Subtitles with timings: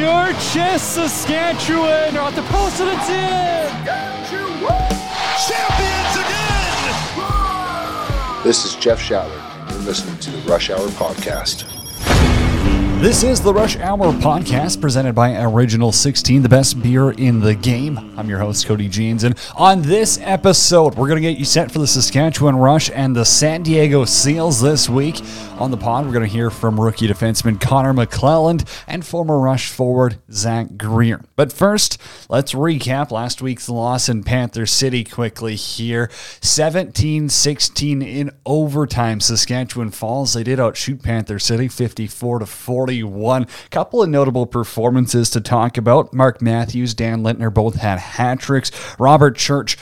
[0.00, 2.14] your chest, Saskatchewan.
[2.14, 3.68] They're off the post and it's in.
[5.46, 6.94] Champions again!
[8.42, 11.66] This is Jeff Shatler, and you're listening to the Rush Hour Podcast.
[13.00, 17.54] This is the Rush Hour podcast presented by Original 16, the best beer in the
[17.54, 18.12] game.
[18.18, 21.70] I'm your host, Cody Janzen, and on this episode, we're going to get you set
[21.70, 25.22] for the Saskatchewan Rush and the San Diego Seals this week.
[25.60, 29.68] On the pod, we're going to hear from rookie defenseman Connor McClelland and former Rush
[29.70, 31.22] forward Zack Greer.
[31.36, 36.10] But first, let's recap last week's loss in Panther City quickly here
[36.40, 39.20] 17 16 in overtime.
[39.20, 42.80] Saskatchewan Falls, they did outshoot Panther City 54 to 40.
[42.80, 43.46] 41.
[43.70, 46.14] Couple of notable performances to talk about.
[46.14, 48.70] Mark Matthews, Dan Lintner both had hat tricks.
[48.98, 49.76] Robert Church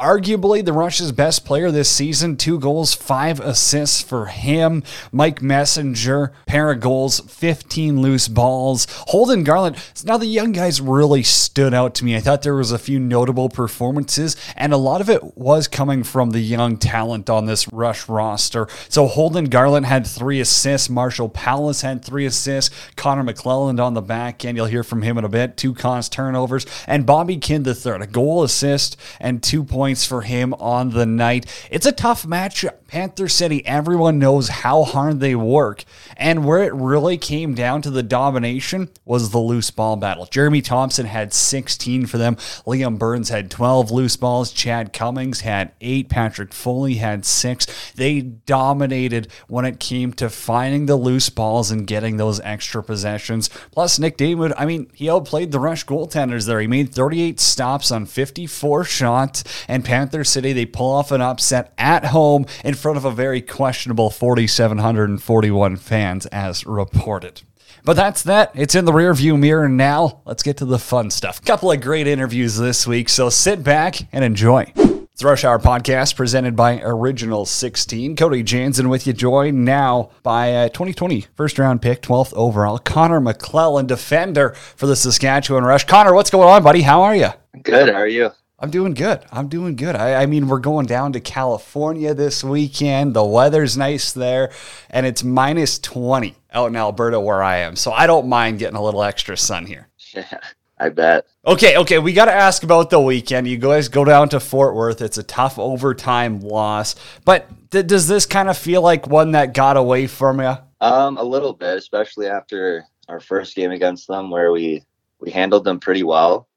[0.00, 2.36] arguably the Rush's best player this season.
[2.36, 4.84] Two goals, five assists for him.
[5.10, 8.86] Mike Messenger, pair of goals, 15 loose balls.
[9.08, 9.76] Holden Garland.
[10.04, 12.14] Now the young guys really stood out to me.
[12.14, 16.04] I thought there was a few notable performances, and a lot of it was coming
[16.04, 18.68] from the young talent on this Rush roster.
[18.88, 20.88] So Holden Garland had three assists.
[20.88, 22.72] Marshall Powless had three assists.
[22.94, 24.56] Connor McClelland on the back end.
[24.56, 25.56] You'll hear from him in a bit.
[25.56, 26.66] Two cons turnovers.
[26.86, 30.90] And Bobby Kidd the third, a goal assist and two points points for him on
[30.90, 31.46] the night.
[31.70, 32.74] It's a tough matchup.
[32.88, 35.84] Panther City, everyone knows how hard they work.
[36.16, 40.26] And where it really came down to the domination was the loose ball battle.
[40.26, 42.36] Jeremy Thompson had 16 for them.
[42.66, 44.52] Liam Burns had 12 loose balls.
[44.52, 46.08] Chad Cummings had eight.
[46.08, 47.66] Patrick Foley had six.
[47.92, 53.48] They dominated when it came to finding the loose balls and getting those extra possessions.
[53.70, 56.60] Plus, Nick Damude, I mean, he outplayed the Rush goaltenders there.
[56.60, 59.44] He made 38 stops on 54 shots.
[59.68, 63.40] And Panther City, they pull off an upset at home in front of a very
[63.40, 67.42] questionable 4,741 fans, as reported.
[67.84, 68.52] But that's that.
[68.54, 70.20] It's in the rearview mirror now.
[70.24, 71.42] Let's get to the fun stuff.
[71.44, 74.72] Couple of great interviews this week, so sit back and enjoy.
[74.76, 78.14] It's Rush Hour Podcast presented by Original 16.
[78.14, 83.20] Cody Janzen with you, joined now by uh, 2020 first round pick, 12th overall, Connor
[83.20, 85.84] McClelland, defender for the Saskatchewan Rush.
[85.86, 86.82] Connor, what's going on, buddy?
[86.82, 87.30] How are you?
[87.64, 87.88] Good.
[87.88, 88.30] How are you?
[88.60, 89.24] I'm doing good.
[89.30, 89.94] I'm doing good.
[89.94, 93.14] I, I, mean, we're going down to California this weekend.
[93.14, 94.50] The weather's nice there,
[94.90, 97.76] and it's minus 20 out in Alberta where I am.
[97.76, 99.88] So I don't mind getting a little extra sun here.
[100.12, 100.40] Yeah,
[100.78, 101.26] I bet.
[101.46, 101.98] Okay, okay.
[101.98, 103.46] We got to ask about the weekend.
[103.46, 105.02] You guys go down to Fort Worth.
[105.02, 106.96] It's a tough overtime loss.
[107.24, 110.56] But th- does this kind of feel like one that got away from you?
[110.80, 114.82] Um, a little bit, especially after our first game against them where we,
[115.20, 116.48] we handled them pretty well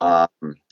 [0.00, 0.28] um,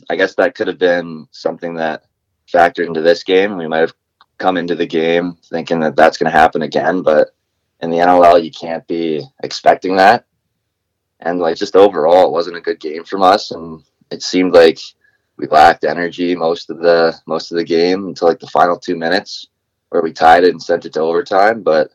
[0.09, 2.05] I guess that could have been something that
[2.53, 3.57] factored into this game.
[3.57, 3.95] We might have
[4.39, 7.31] come into the game thinking that that's going to happen again, but
[7.81, 10.27] in the NLL, you can't be expecting that.
[11.21, 14.79] And like just overall, it wasn't a good game from us, and it seemed like
[15.37, 18.97] we lacked energy most of the most of the game until like the final two
[18.97, 19.49] minutes,
[19.89, 21.63] where we tied it and sent it to overtime.
[21.63, 21.91] But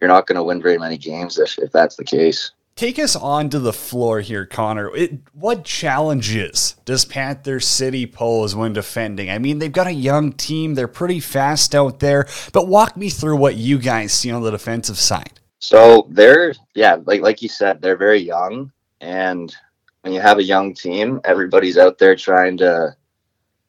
[0.00, 2.52] you're not going to win very many games if, if that's the case.
[2.76, 4.94] Take us onto the floor here, Connor.
[4.96, 9.30] It, what challenges does Panther City pose when defending?
[9.30, 13.10] I mean, they've got a young team, they're pretty fast out there, but walk me
[13.10, 15.38] through what you guys see on the defensive side.
[15.60, 19.54] So they're, yeah, like like you said, they're very young, and
[20.02, 22.96] when you have a young team, everybody's out there trying to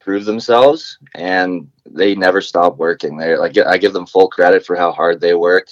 [0.00, 3.16] prove themselves, and they never stop working.
[3.16, 5.68] They like I give them full credit for how hard they work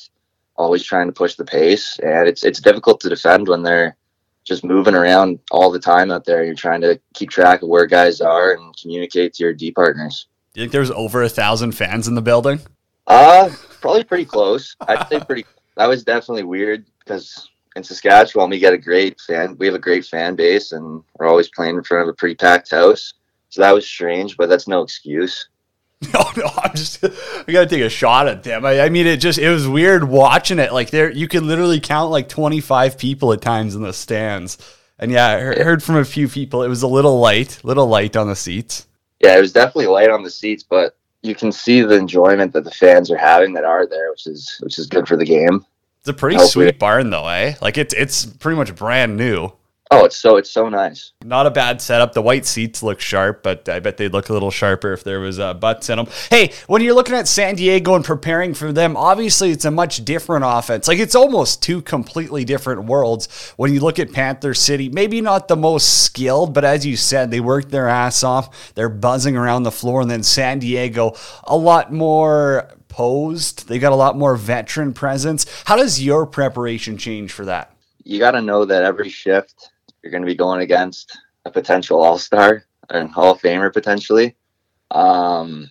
[0.56, 3.97] always trying to push the pace, and it's it's difficult to defend when they're
[4.44, 6.44] just moving around all the time out there.
[6.44, 10.26] You're trying to keep track of where guys are and communicate to your D partners.
[10.53, 12.60] Do you think there's over a thousand fans in the building?
[13.06, 13.50] Uh,
[13.81, 14.76] probably pretty close.
[14.82, 15.44] I'd say pretty.
[15.76, 19.56] That was definitely weird because in Saskatchewan we get a great fan.
[19.59, 22.36] We have a great fan base, and we're always playing in front of a pretty
[22.36, 23.15] packed house.
[23.48, 25.48] So that was strange, but that's no excuse.
[26.12, 28.65] No, no, I'm just I gotta take a shot at them.
[28.65, 30.72] I, I, mean, it just it was weird watching it.
[30.72, 34.59] Like there, you could literally count like 25 people at times in the stands.
[34.98, 38.16] And yeah, I heard from a few people it was a little light, little light
[38.16, 38.86] on the seats.
[39.21, 42.65] Yeah, it was definitely light on the seats, but you can see the enjoyment that
[42.65, 45.65] the fans are having that are there, which is which is good for the game.
[46.01, 46.66] It's a pretty Hopefully.
[46.66, 47.54] sweet barn though, eh?
[47.63, 49.51] Like it's it's pretty much brand new.
[49.94, 51.12] Oh, it's so it's so nice.
[51.24, 52.12] Not a bad setup.
[52.12, 55.20] The white seats look sharp, but I bet they'd look a little sharper if there
[55.20, 56.06] was uh, butts in them.
[56.30, 60.04] Hey, when you're looking at San Diego and preparing for them, obviously it's a much
[60.04, 60.88] different offense.
[60.88, 63.52] Like it's almost two completely different worlds.
[63.56, 67.30] When you look at Panther City, maybe not the most skilled, but as you said,
[67.30, 68.74] they work their ass off.
[68.74, 71.14] They're buzzing around the floor, and then San Diego,
[71.44, 73.68] a lot more posed.
[73.68, 75.46] They got a lot more veteran presence.
[75.64, 77.74] How does your preparation change for that?
[78.04, 79.70] you got to know that every shift
[80.04, 84.36] you're going to be going against a potential All Star and Hall of Famer potentially.
[84.91, 85.71] Um,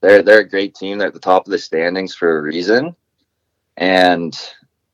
[0.00, 0.96] they're they're a great team.
[0.96, 2.94] They're at the top of the standings for a reason,
[3.76, 4.38] and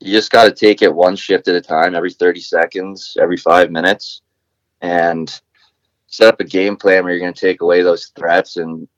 [0.01, 3.37] you just got to take it one shift at a time, every 30 seconds, every
[3.37, 4.23] five minutes,
[4.81, 5.41] and
[6.07, 8.89] set up a game plan where you're going to take away those threats and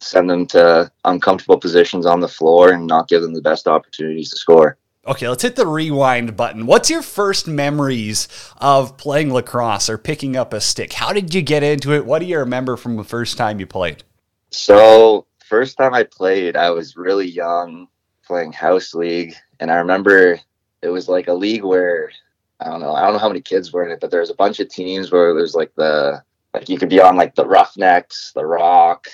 [0.00, 4.30] send them to uncomfortable positions on the floor and not give them the best opportunities
[4.30, 4.76] to score.
[5.06, 6.66] Okay, let's hit the rewind button.
[6.66, 8.26] What's your first memories
[8.56, 10.92] of playing lacrosse or picking up a stick?
[10.92, 12.04] How did you get into it?
[12.04, 14.02] What do you remember from the first time you played?
[14.50, 17.86] So, first time I played, I was really young
[18.26, 19.34] playing house league.
[19.60, 20.40] And I remember
[20.82, 22.10] it was like a league where
[22.58, 24.30] I don't know, I don't know how many kids were in it, but there was
[24.30, 26.20] a bunch of teams where there's like the,
[26.52, 29.06] like you could be on like the Roughnecks, the Rock.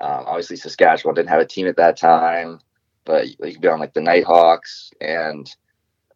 [0.00, 2.58] Um, obviously, Saskatchewan didn't have a team at that time
[3.10, 4.92] but you could be on like the Knighthawks.
[5.00, 5.52] And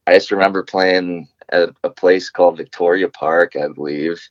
[0.06, 4.22] I just remember playing at a place called Victoria Park, I believe.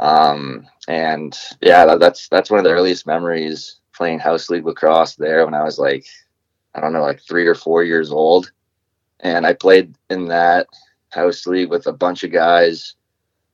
[0.00, 5.14] Um, and yeah, that, that's that's one of the earliest memories playing house league lacrosse
[5.14, 6.06] there when I was like,
[6.74, 8.50] I don't know, like three or four years old.
[9.20, 10.66] And I played in that
[11.10, 12.96] house league with a bunch of guys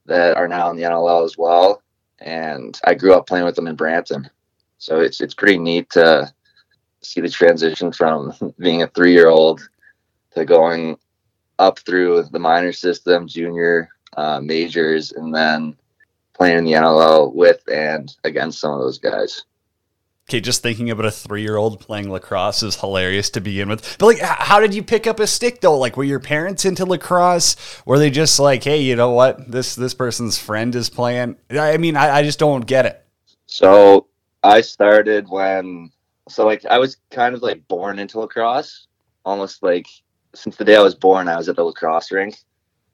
[0.07, 1.83] that are now in the NLL as well.
[2.21, 4.31] And I grew up playing with them in Brampton.
[4.79, 6.33] So it's it's pretty neat to
[7.07, 9.69] see the transition from being a three year old
[10.35, 10.97] to going
[11.59, 15.77] up through the minor system, junior, uh, majors, and then
[16.35, 19.45] playing in the NLL with and against some of those guys.
[20.29, 23.97] Okay, just thinking about a three-year-old playing lacrosse is hilarious to begin with.
[23.99, 25.79] But like, how did you pick up a stick though?
[25.79, 27.55] Like, were your parents into lacrosse?
[27.87, 31.37] Were they just like, hey, you know what, this this person's friend is playing?
[31.49, 33.07] I mean, I, I just don't get it.
[33.47, 34.09] So
[34.43, 35.93] I started when
[36.29, 38.87] so like I was kind of like born into lacrosse,
[39.25, 39.87] almost like
[40.35, 42.37] since the day I was born, I was at the lacrosse rink.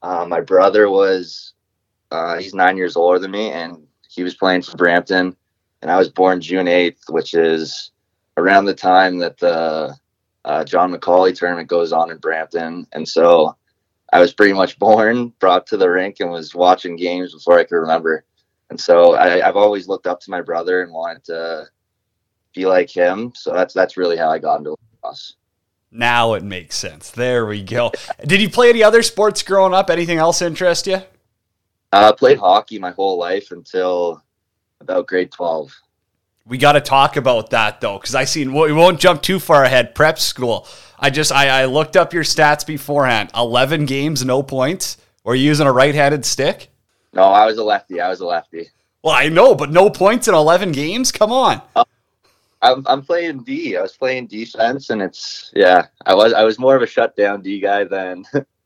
[0.02, 1.54] Uh, my brother was,
[2.10, 5.36] uh, he's nine years older than me, and he was playing for Brampton,
[5.80, 7.92] and I was born June eighth, which is
[8.36, 9.96] around the time that the
[10.44, 13.56] uh, John McCauley tournament goes on in Brampton, and so
[14.12, 17.64] I was pretty much born, brought to the rink, and was watching games before I
[17.64, 18.24] could remember.
[18.70, 21.66] And so I, I've always looked up to my brother and wanted to
[22.54, 23.32] be like him.
[23.34, 25.34] So that's that's really how I got into lacrosse.
[25.90, 27.10] Now it makes sense.
[27.10, 27.92] There we go.
[28.26, 29.90] Did you play any other sports growing up?
[29.90, 31.02] Anything else interest you?
[31.92, 34.22] I uh, played hockey my whole life until
[34.80, 35.74] about grade 12.
[36.46, 39.64] We got to talk about that though, because I seen we won't jump too far
[39.64, 39.94] ahead.
[39.94, 40.66] Prep school.
[40.98, 43.30] I just I, I looked up your stats beforehand.
[43.34, 44.96] Eleven games, no points.
[45.22, 46.68] Were you using a right-handed stick?
[47.12, 48.00] No, I was a lefty.
[48.00, 48.70] I was a lefty.
[49.04, 51.12] Well, I know, but no points in eleven games.
[51.12, 51.62] Come on.
[51.76, 51.84] Uh,
[52.62, 53.76] I'm I'm playing D.
[53.76, 55.86] I was playing defense, and it's yeah.
[56.06, 58.24] I was I was more of a shutdown D guy than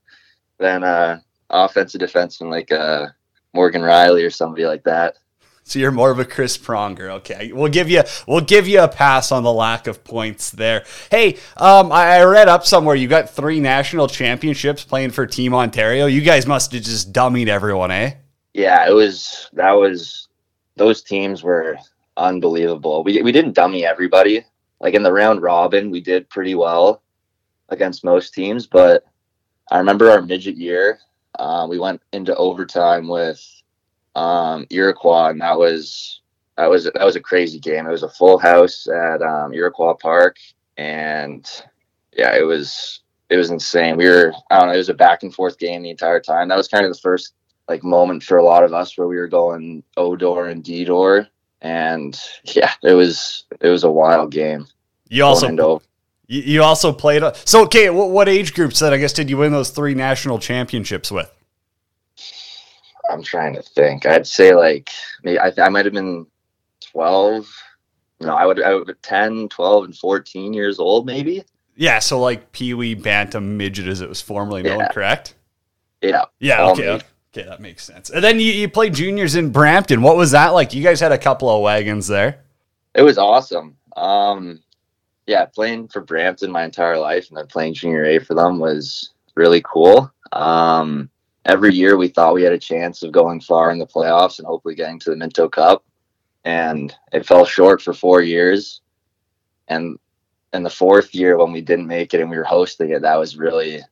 [0.58, 1.20] than uh
[1.50, 3.06] offensive defenseman like uh
[3.54, 5.16] Morgan Rielly or somebody like that.
[5.64, 7.10] So you're more of a Chris Pronger.
[7.10, 10.84] Okay, we'll give you we'll give you a pass on the lack of points there.
[11.10, 15.54] Hey, um, I, I read up somewhere you got three national championships playing for Team
[15.54, 16.06] Ontario.
[16.06, 18.12] You guys must have just dummied everyone, eh?
[18.54, 20.28] Yeah, it was that was
[20.76, 21.78] those teams were
[22.16, 23.02] unbelievable.
[23.04, 24.44] We we didn't dummy everybody.
[24.80, 27.02] Like in the round robin, we did pretty well
[27.70, 29.04] against most teams, but
[29.70, 31.00] I remember our midget year.
[31.38, 33.42] Uh, we went into overtime with
[34.14, 36.20] um, Iroquois, and that was
[36.56, 37.87] that was that was a crazy game.
[37.87, 40.37] It was a full house at um, Iroquois Park,
[40.76, 41.46] and
[42.16, 43.96] yeah, it was it was insane.
[43.96, 46.49] We were I don't know, it was a back and forth game the entire time.
[46.49, 47.35] That was kind of the first
[47.68, 50.85] like moment for a lot of us where we were going O door and D
[50.85, 51.26] door
[51.66, 54.66] and yeah, it was it was a wild game.
[55.08, 55.80] You also
[56.28, 57.23] you, also played.
[57.44, 60.38] So okay, what, what age groups then I guess did you win those three national
[60.38, 61.30] championships with?
[63.11, 64.06] I'm trying to think.
[64.06, 64.90] I'd say like
[65.23, 66.26] maybe I, I might have been
[66.92, 67.49] 12.
[68.20, 71.44] No, I would I would be 10, 12, and 14 years old maybe.
[71.76, 74.92] Yeah, so like Pee Wee Bantam Midget as it was formerly known, yeah.
[74.92, 75.35] correct?
[76.00, 76.25] Yeah.
[76.38, 76.70] Yeah.
[76.70, 77.00] Okay.
[77.37, 78.09] Okay, that makes sense.
[78.09, 80.00] And then you, you played juniors in Brampton.
[80.00, 80.73] What was that like?
[80.73, 82.40] You guys had a couple of wagons there.
[82.95, 83.76] It was awesome.
[83.95, 84.62] Um,
[85.26, 89.11] yeah, playing for Brampton my entire life and then playing junior A for them was
[89.35, 90.11] really cool.
[90.33, 91.11] Um,
[91.45, 94.47] every year we thought we had a chance of going far in the playoffs and
[94.47, 95.85] hopefully getting to the Minto Cup.
[96.47, 98.81] And it fell short for four years.
[99.69, 99.99] And
[100.55, 103.19] in the fourth year when we didn't make it and we were hosting it, that
[103.19, 103.83] was really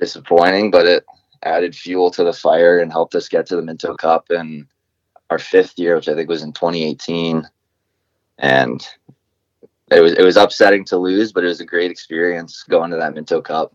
[0.00, 0.72] disappointing.
[0.72, 1.04] But it
[1.42, 4.66] added fuel to the fire and helped us get to the Minto Cup in
[5.30, 7.48] our fifth year, which I think was in 2018.
[8.38, 8.86] And
[9.90, 12.96] it was it was upsetting to lose, but it was a great experience going to
[12.96, 13.74] that Minto Cup.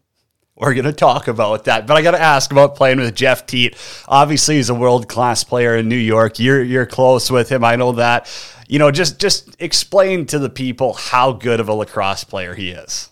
[0.55, 1.87] We're going to talk about that.
[1.87, 3.75] But I got to ask about playing with Jeff Teat.
[4.07, 6.37] Obviously, he's a world class player in New York.
[6.37, 7.63] You're, you're close with him.
[7.63, 8.29] I know that.
[8.67, 12.69] You know, just, just explain to the people how good of a lacrosse player he
[12.69, 13.09] is.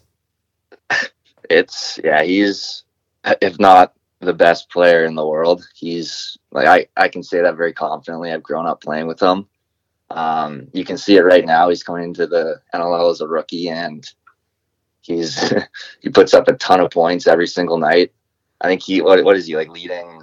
[1.50, 2.84] It's, yeah, he's,
[3.41, 5.68] if not the best player in the world.
[5.74, 8.32] He's like, I, I can say that very confidently.
[8.32, 9.48] I've grown up playing with him.
[10.10, 11.70] Um, you can see it right now.
[11.70, 14.08] He's coming into the NLL as a rookie and
[15.01, 15.54] he's
[16.01, 18.13] he puts up a ton of points every single night.
[18.60, 20.22] I think he what what is he like leading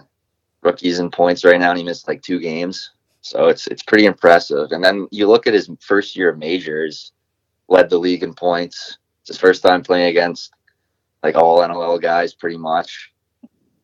[0.63, 2.91] rookies in points right now and he missed like two games.
[3.23, 4.73] So it's it's pretty impressive.
[4.73, 7.13] And then you look at his first year of majors,
[7.69, 8.99] led the league in points.
[9.23, 10.53] It's his first time playing against
[11.23, 13.13] like all NLL guys pretty much.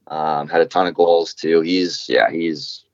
[0.09, 1.61] Um, had a ton of goals too.
[1.61, 2.85] He's yeah, he's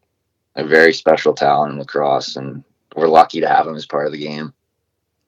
[0.56, 2.64] a very special talent in lacrosse and
[2.96, 4.52] we're lucky to have him as part of the game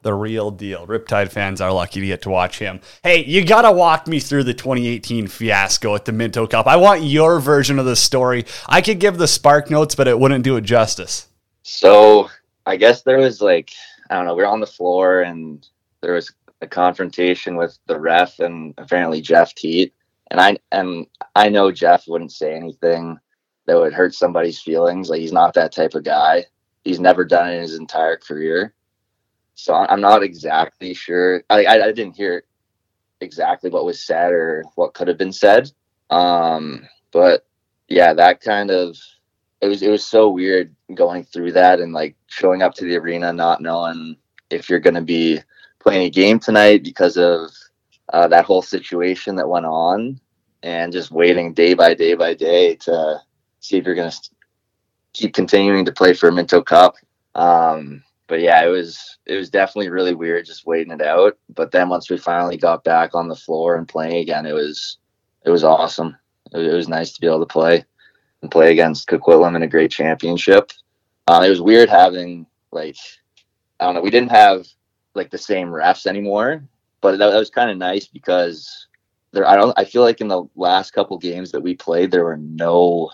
[0.02, 0.86] the real deal.
[0.86, 2.80] Riptide fans are lucky to get to watch him.
[3.02, 6.66] Hey, you got to walk me through the 2018 fiasco at the Minto Cup.
[6.66, 8.44] I want your version of the story.
[8.66, 11.28] I could give the spark notes, but it wouldn't do it justice.
[11.62, 12.28] So,
[12.66, 13.72] I guess there was like,
[14.10, 15.66] I don't know, we were on the floor and
[16.00, 19.94] there was a confrontation with the ref and apparently Jeff Teat.
[20.32, 23.18] And I and I know Jeff wouldn't say anything
[23.66, 25.08] that would hurt somebody's feelings.
[25.08, 26.46] Like he's not that type of guy.
[26.82, 28.74] He's never done it in his entire career
[29.54, 31.42] so I'm not exactly sure.
[31.50, 32.44] I, I, I didn't hear
[33.20, 35.70] exactly what was said or what could have been said.
[36.10, 37.46] Um, but
[37.88, 38.96] yeah, that kind of
[39.60, 42.96] it was it was so weird going through that and like showing up to the
[42.96, 44.16] arena not knowing
[44.50, 45.38] if you're going to be
[45.78, 47.50] playing a game tonight because of
[48.12, 50.20] uh, that whole situation that went on
[50.62, 53.20] and just waiting day by day by day to
[53.60, 54.30] see if you're going to
[55.12, 56.94] keep continuing to play for Minto Cup.
[57.34, 61.36] Um, but yeah, it was it was definitely really weird just waiting it out.
[61.54, 64.98] But then once we finally got back on the floor and playing again, it was
[65.44, 66.16] it was awesome.
[66.52, 67.84] It, it was nice to be able to play
[68.42, 70.70] and play against Coquitlam in a great championship.
[71.28, 72.96] Uh, it was weird having like
[73.80, 74.66] I don't know, we didn't have
[75.14, 76.64] like the same refs anymore,
[77.02, 78.86] but that, that was kind of nice because
[79.32, 82.24] there I don't I feel like in the last couple games that we played there
[82.24, 83.10] were no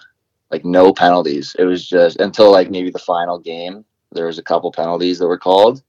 [0.50, 1.56] like no penalties.
[1.58, 5.26] It was just until like maybe the final game there was a couple penalties that
[5.26, 5.82] were called,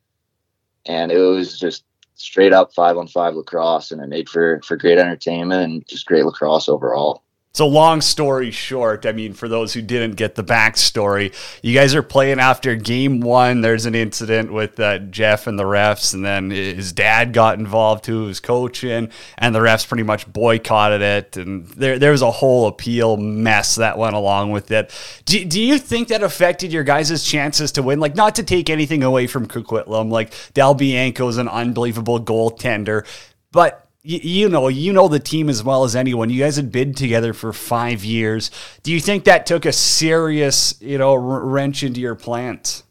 [0.86, 4.76] and it was just straight up five on five lacrosse, and it made for for
[4.76, 7.24] great entertainment and just great lacrosse overall.
[7.52, 11.96] So, long story short, I mean, for those who didn't get the backstory, you guys
[11.96, 13.62] are playing after game one.
[13.62, 18.04] There's an incident with uh, Jeff and the refs, and then his dad got involved
[18.04, 21.38] too, was coaching, and the refs pretty much boycotted it.
[21.38, 24.94] And there, there was a whole appeal mess that went along with it.
[25.26, 28.00] Do, do you think that affected your guys' chances to win?
[28.00, 33.08] Like, not to take anything away from Coquitlam, like Del is an unbelievable goaltender,
[33.52, 36.30] but you, know, you know the team as well as anyone.
[36.30, 38.50] You guys had been together for five years.
[38.84, 42.84] Do you think that took a serious, you know, wrench into your plans?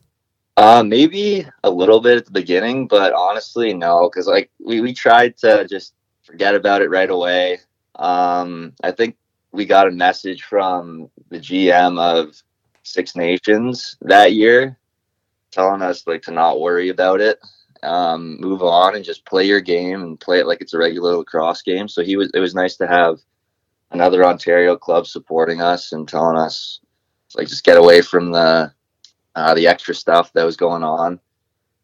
[0.57, 4.93] Uh, maybe a little bit at the beginning, but honestly, no, because like we, we
[4.93, 7.61] tried to just forget about it right away.
[7.95, 9.17] Um, I think
[9.53, 12.43] we got a message from the GM of
[12.83, 14.77] Six Nations that year
[15.50, 17.38] telling us like to not worry about it
[17.82, 21.16] um, move on and just play your game and play it like it's a regular
[21.16, 21.88] lacrosse game.
[21.88, 22.30] So he was.
[22.35, 23.18] It was nice to have
[23.90, 26.80] another Ontario club supporting us and telling us
[27.35, 28.73] like just get away from the
[29.35, 31.20] uh, the extra stuff that was going on.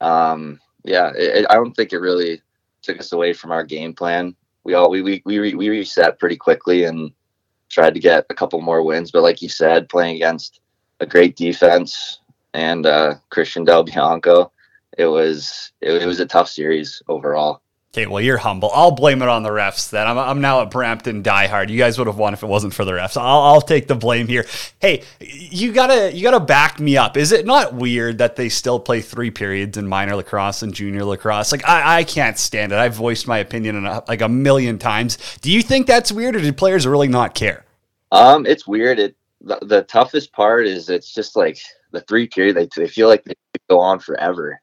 [0.00, 2.42] Um, yeah, it, I don't think it really
[2.82, 4.34] took us away from our game plan.
[4.64, 7.12] We all we we we, we reset pretty quickly and
[7.70, 9.10] tried to get a couple more wins.
[9.10, 10.60] But like you said, playing against
[11.00, 12.20] a great defense
[12.52, 14.52] and uh, Christian Del Bianco,
[14.98, 17.60] it was it, was a tough series overall.
[17.94, 18.72] Okay, well, you're humble.
[18.74, 20.08] I'll blame it on the refs then.
[20.08, 21.68] I'm, I'm now a Brampton diehard.
[21.68, 23.16] You guys would have won if it wasn't for the refs.
[23.16, 24.44] I'll, I'll take the blame here.
[24.80, 27.16] Hey, you gotta you gotta back me up.
[27.16, 31.04] Is it not weird that they still play three periods in minor lacrosse and junior
[31.04, 31.52] lacrosse?
[31.52, 32.78] Like I, I can't stand it.
[32.78, 35.38] I've voiced my opinion in a, like a million times.
[35.40, 37.64] Do you think that's weird, or do players really not care?
[38.10, 38.98] Um, it's weird.
[38.98, 41.58] It the, the toughest part is it's just like
[41.92, 42.56] the three period.
[42.56, 43.34] They they feel like they
[43.70, 44.60] go on forever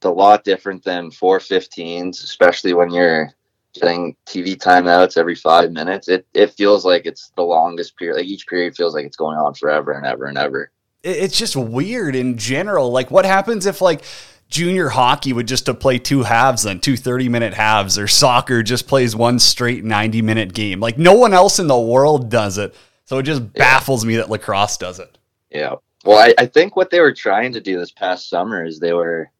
[0.00, 3.34] it's a lot different than 415s, especially when you're
[3.74, 6.08] getting TV timeouts every five minutes.
[6.08, 8.16] It it feels like it's the longest period.
[8.16, 10.70] Like each period feels like it's going on forever and ever and ever.
[11.02, 12.90] It's just weird in general.
[12.90, 14.04] Like what happens if like
[14.48, 18.64] junior hockey would just to play two halves then two 30 minute halves or soccer
[18.64, 22.58] just plays one straight 90 minute game like no one else in the world does
[22.58, 24.08] it so it just baffles yeah.
[24.08, 25.18] me that lacrosse does it
[25.52, 28.80] yeah well I, I think what they were trying to do this past summer is
[28.80, 29.30] they were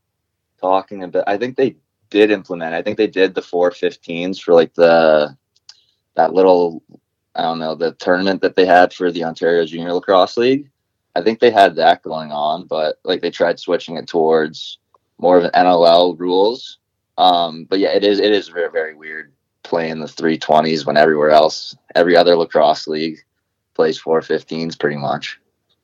[0.60, 1.24] talking about.
[1.26, 1.76] I think they
[2.10, 2.74] did implement.
[2.74, 5.36] I think they did the 415s for like the
[6.14, 6.82] that little
[7.34, 10.70] I don't know the tournament that they had for the Ontario Junior Lacrosse League.
[11.16, 14.78] I think they had that going on, but like they tried switching it towards
[15.18, 16.78] more of an NLL rules.
[17.18, 21.30] Um, but yeah, it is it is very very weird playing the 320s when everywhere
[21.30, 23.18] else, every other lacrosse league
[23.74, 25.39] plays 415s pretty much.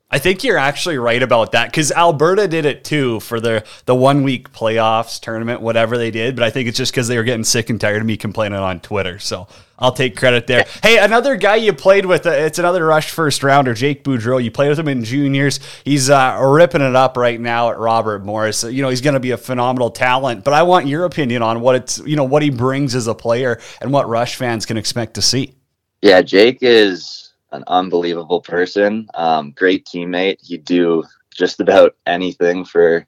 [0.08, 3.94] I think you're actually right about that because Alberta did it too for the the
[3.94, 6.36] one week playoffs tournament, whatever they did.
[6.36, 8.60] But I think it's just because they were getting sick and tired of me complaining
[8.60, 9.18] on Twitter.
[9.18, 9.48] So
[9.80, 10.64] I'll take credit there.
[10.80, 14.42] Hey, another guy you played with, uh, it's another Rush first rounder, Jake Boudreau.
[14.42, 15.58] You played with him in juniors.
[15.84, 18.62] He's uh, ripping it up right now at Robert Morris.
[18.62, 20.44] You know he's going to be a phenomenal talent.
[20.44, 23.14] But I want your opinion on what it's you know what he brings as a
[23.14, 25.54] player and what Rush fans can expect to see.
[26.00, 30.44] Yeah, Jake is an unbelievable person, um, great teammate.
[30.44, 33.06] He'd do just about anything for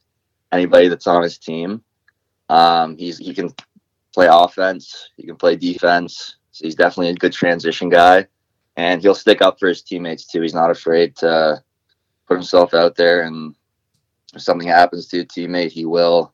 [0.52, 1.82] anybody that's on his team.
[2.48, 3.52] Um, he's he can
[4.14, 6.36] play offense, he can play defense.
[6.52, 8.26] So he's definitely a good transition guy,
[8.76, 10.42] and he'll stick up for his teammates too.
[10.42, 11.62] He's not afraid to
[12.26, 13.54] put himself out there, and
[14.34, 16.32] if something happens to a teammate, he will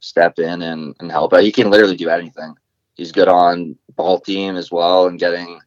[0.00, 1.42] step in and, and help out.
[1.42, 2.54] He can literally do anything.
[2.94, 5.60] He's good on ball team as well and getting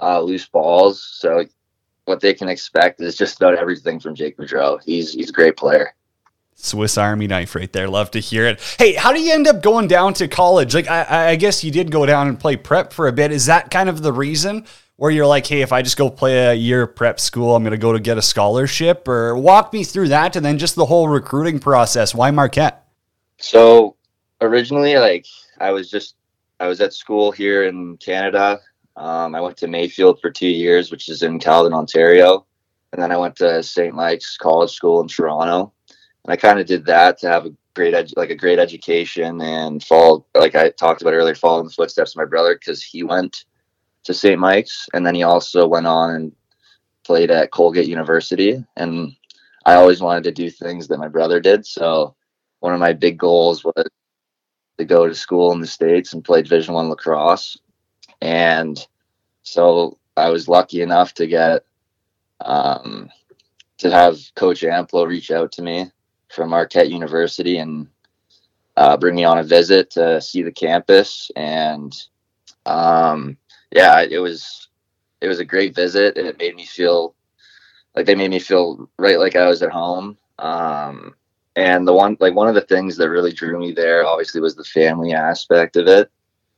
[0.00, 1.02] uh, loose balls.
[1.18, 1.44] So
[2.04, 4.80] what they can expect is just about everything from Jake Boudreau.
[4.84, 5.94] He's he's a great player.
[6.54, 7.88] Swiss Army knife right there.
[7.88, 8.60] Love to hear it.
[8.78, 10.74] Hey, how do you end up going down to college?
[10.74, 13.32] Like, I, I guess you did go down and play prep for a bit.
[13.32, 16.38] Is that kind of the reason where you're like, hey, if I just go play
[16.38, 19.08] a year prep school, I'm going to go to get a scholarship?
[19.08, 22.14] Or walk me through that and then just the whole recruiting process.
[22.14, 22.86] Why Marquette?
[23.38, 23.96] So
[24.40, 25.26] originally, like,
[25.58, 26.14] I was just,
[26.60, 28.60] I was at school here in Canada
[28.96, 32.46] um, I went to Mayfield for two years, which is in Caledon, Ontario,
[32.92, 33.94] and then I went to St.
[33.94, 35.72] Mike's College School in Toronto.
[36.24, 39.40] And I kind of did that to have a great, edu- like a great education
[39.40, 42.82] and fall, like I talked about earlier, fall in the footsteps of my brother because
[42.82, 43.44] he went
[44.04, 44.38] to St.
[44.38, 46.32] Mike's, and then he also went on and
[47.04, 48.62] played at Colgate University.
[48.76, 49.12] And
[49.64, 52.14] I always wanted to do things that my brother did, so
[52.60, 53.88] one of my big goals was
[54.78, 57.58] to go to school in the states and play Division One lacrosse
[58.22, 58.86] and
[59.42, 61.64] so I was lucky enough to get
[62.40, 63.10] um,
[63.78, 65.90] to have Coach Amplo reach out to me
[66.28, 67.88] from Marquette University and
[68.76, 71.32] uh, bring me on a visit to see the campus.
[71.34, 71.92] And
[72.64, 73.36] um,
[73.72, 74.68] yeah, it was
[75.20, 76.16] it was a great visit.
[76.16, 77.16] and It made me feel
[77.96, 80.16] like they made me feel right like I was at home.
[80.38, 81.16] Um,
[81.56, 84.54] and the one like one of the things that really drew me there obviously was
[84.54, 86.08] the family aspect of it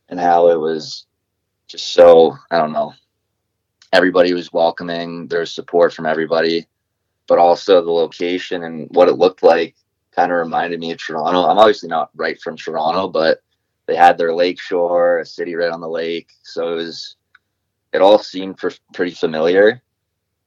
[0.09, 1.07] and how it was
[1.67, 2.93] just so I don't know.
[3.93, 5.27] Everybody was welcoming.
[5.27, 6.67] There's support from everybody,
[7.27, 9.75] but also the location and what it looked like
[10.11, 11.45] kind of reminded me of Toronto.
[11.45, 13.41] I'm obviously not right from Toronto, but
[13.85, 17.15] they had their lake shore, a city right on the lake, so it was.
[17.93, 19.81] It all seemed for, pretty familiar,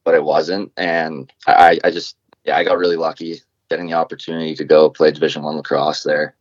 [0.03, 4.55] but it wasn't, and I, I just yeah, I got really lucky getting the opportunity
[4.55, 6.35] to go play Division One lacrosse there.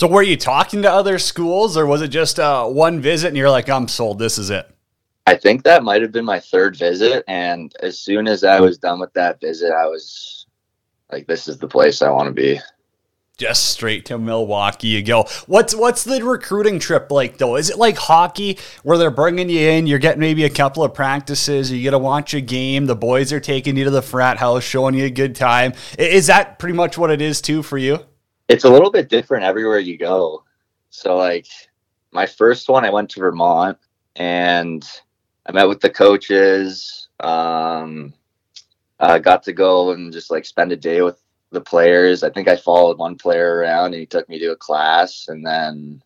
[0.00, 3.36] So were you talking to other schools or was it just uh, one visit and
[3.36, 4.66] you're like, I'm sold, this is it?
[5.26, 7.22] I think that might have been my third visit.
[7.28, 10.46] And as soon as I was done with that visit, I was
[11.12, 12.58] like, this is the place I want to be.
[13.36, 15.26] Just straight to Milwaukee you go.
[15.46, 17.56] What's what's the recruiting trip like though?
[17.56, 20.94] Is it like hockey where they're bringing you in, you're getting maybe a couple of
[20.94, 24.38] practices, you get to watch a game, the boys are taking you to the frat
[24.38, 25.74] house, showing you a good time.
[25.98, 27.98] Is that pretty much what it is too for you?
[28.50, 30.42] It's a little bit different everywhere you go.
[30.90, 31.46] So like
[32.10, 33.78] my first one, I went to Vermont
[34.16, 34.84] and
[35.46, 37.08] I met with the coaches.
[37.20, 38.12] Um,
[38.98, 42.24] I got to go and just like spend a day with the players.
[42.24, 45.46] I think I followed one player around and he took me to a class and
[45.46, 46.02] then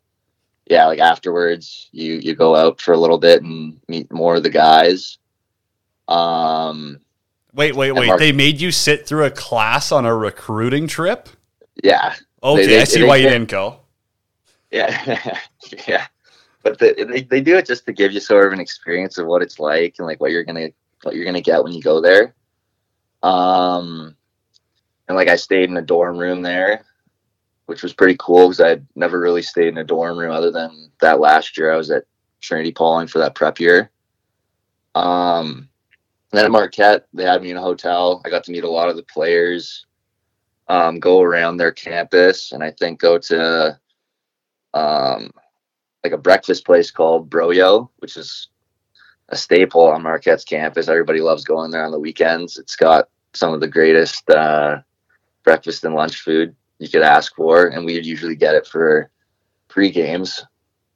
[0.67, 4.43] yeah, like afterwards you you go out for a little bit and meet more of
[4.43, 5.17] the guys.
[6.09, 7.01] Um
[7.55, 8.09] Wait, wait, wait.
[8.09, 11.29] Mark- they made you sit through a class on a recruiting trip?
[11.83, 12.15] Yeah.
[12.45, 13.81] Okay, they, they, I see why you didn't go.
[14.71, 15.39] Yeah,
[15.89, 16.07] yeah,
[16.63, 19.27] but the, they they do it just to give you sort of an experience of
[19.27, 20.69] what it's like and like what you're gonna
[21.03, 22.35] what you're gonna get when you go there.
[23.23, 24.15] Um,
[25.09, 26.85] and like I stayed in a dorm room there,
[27.65, 30.91] which was pretty cool because I'd never really stayed in a dorm room other than
[31.01, 32.05] that last year I was at
[32.43, 33.91] Trinity Pawling for that prep year.
[34.95, 35.69] Um,
[36.31, 38.21] then at Marquette, they had me in a hotel.
[38.27, 39.87] I got to meet a lot of the players
[40.69, 43.79] um, go around their campus and I think go to
[44.75, 45.31] um,
[46.03, 48.49] like a breakfast place called Broyo, which is
[49.31, 50.89] a staple on Marquette's campus.
[50.89, 52.59] Everybody loves going there on the weekends.
[52.59, 54.79] It's got some of the greatest uh,
[55.45, 59.11] breakfast and lunch food you could ask for, and we usually get it for
[59.69, 60.45] pre games.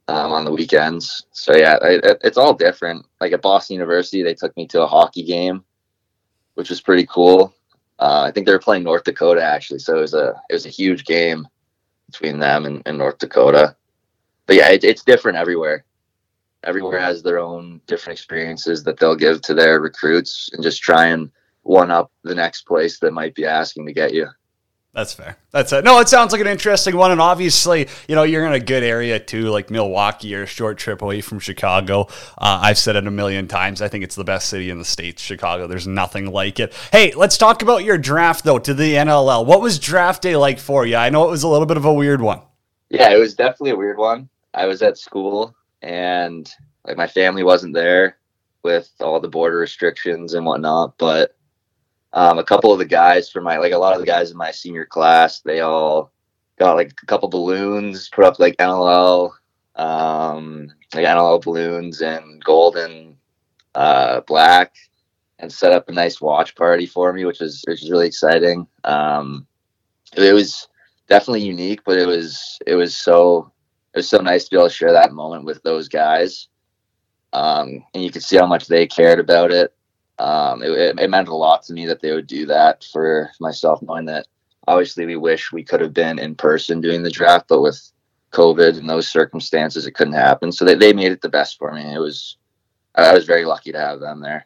[0.09, 1.25] um, on the weekends.
[1.31, 3.05] So yeah, it, it's all different.
[3.21, 5.63] Like at Boston University, they took me to a hockey game,
[6.55, 7.53] which was pretty cool.
[7.99, 10.65] Uh, I think they were playing North Dakota actually, so it was a it was
[10.65, 11.47] a huge game
[12.09, 13.75] between them and, and North Dakota.
[14.45, 15.83] But yeah, it, it's different everywhere.
[16.63, 21.07] Everywhere has their own different experiences that they'll give to their recruits, and just try
[21.07, 21.29] and
[21.63, 24.27] one up the next place that might be asking to get you.
[24.99, 25.37] That's fair.
[25.51, 25.85] That's it.
[25.85, 28.83] No, it sounds like an interesting one, and obviously, you know, you're in a good
[28.83, 30.27] area too, like Milwaukee.
[30.27, 32.07] You're a short trip away from Chicago.
[32.37, 33.81] Uh, I've said it a million times.
[33.81, 35.67] I think it's the best city in the states, Chicago.
[35.67, 36.73] There's nothing like it.
[36.91, 39.45] Hey, let's talk about your draft though to the NLL.
[39.45, 40.97] What was draft day like for you?
[40.97, 42.41] I know it was a little bit of a weird one.
[42.89, 44.27] Yeah, it was definitely a weird one.
[44.53, 46.53] I was at school, and
[46.85, 48.17] like my family wasn't there
[48.63, 51.37] with all the border restrictions and whatnot, but
[52.13, 54.37] um, a couple of the guys from my like a lot of the guys in
[54.37, 56.11] my senior class, they all
[56.57, 59.31] got like a couple balloons, put up like NLL,
[59.75, 63.15] um, like NLL balloons and golden,
[63.75, 64.75] uh, black,
[65.37, 68.67] and set up a nice watch party for me, which was which was really exciting.
[68.83, 69.45] Um,
[70.17, 70.67] it was
[71.07, 73.51] definitely unique, but it was it was so
[73.93, 76.47] it was so nice to be able to share that moment with those guys.
[77.33, 79.71] Um, and you could see how much they cared about it
[80.19, 83.81] um, it, it, meant a lot to me that they would do that for myself,
[83.81, 84.27] knowing that
[84.67, 87.81] obviously we wish we could have been in person doing the draft, but with
[88.31, 90.51] COVID and those circumstances, it couldn't happen.
[90.51, 91.81] So they, they made it the best for me.
[91.81, 92.37] It was,
[92.95, 94.45] I was very lucky to have them there.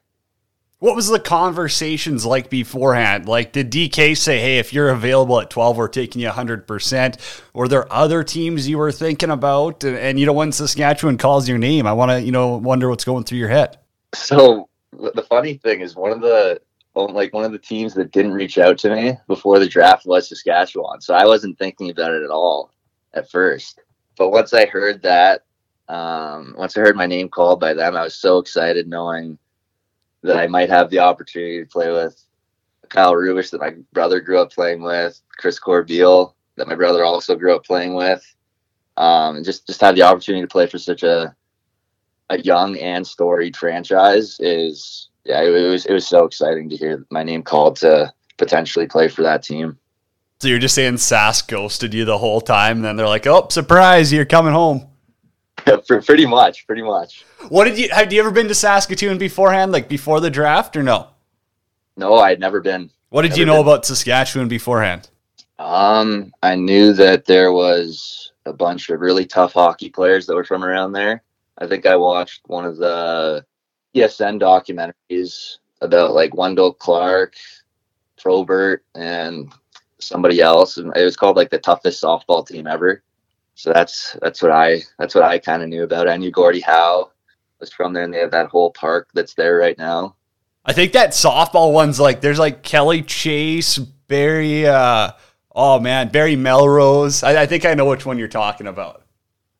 [0.77, 3.27] What was the conversations like beforehand?
[3.27, 7.17] Like, did DK say, "Hey, if you're available at 12, we're taking you 100 percent"?
[7.53, 9.85] Were there other teams you were thinking about?
[9.85, 12.89] And, and you know, when Saskatchewan calls your name, I want to, you know, wonder
[12.89, 13.77] what's going through your head.
[14.13, 16.61] So the funny thing is one of the
[16.95, 20.29] like one of the teams that didn't reach out to me before the draft was
[20.29, 21.01] Saskatchewan.
[21.01, 22.71] So I wasn't thinking about it at all
[23.13, 23.79] at first.
[24.15, 25.43] But once I heard that,
[25.89, 29.39] um, once I heard my name called by them, I was so excited knowing
[30.21, 32.21] that I might have the opportunity to play with
[32.89, 37.35] Kyle Rubisch that my brother grew up playing with, Chris Corbeil that my brother also
[37.35, 38.23] grew up playing with.
[38.95, 41.35] Um, and just just have the opportunity to play for such a
[42.33, 47.05] a young and storied franchise is yeah, it, was it was so exciting to hear
[47.09, 49.77] my name called to potentially play for that team.
[50.41, 53.47] So you're just saying Sask ghosted you the whole time, and then they're like, "Oh,
[53.49, 54.11] surprise!
[54.11, 54.87] You're coming home."
[55.87, 57.23] pretty much, pretty much.
[57.47, 58.11] What did you have?
[58.11, 61.07] You ever been to Saskatoon beforehand, like before the draft, or no?
[61.95, 62.89] No, I had never been.
[63.09, 63.73] What did never you know been.
[63.73, 65.09] about Saskatchewan beforehand?
[65.59, 70.43] Um, I knew that there was a bunch of really tough hockey players that were
[70.43, 71.23] from around there.
[71.57, 73.45] I think I watched one of the
[73.95, 77.35] TSN documentaries about like Wendell Clark,
[78.17, 79.51] Probert, and
[79.99, 83.03] somebody else, and it was called like the toughest softball team ever.
[83.55, 86.09] So that's that's what I that's what I kind of knew about.
[86.09, 87.11] I knew Gordie Howe
[87.59, 90.15] was from there, and they have that whole park that's there right now.
[90.65, 94.65] I think that softball one's like there's like Kelly Chase, Barry.
[94.65, 95.11] Uh,
[95.53, 97.21] oh man, Barry Melrose.
[97.23, 99.03] I, I think I know which one you're talking about.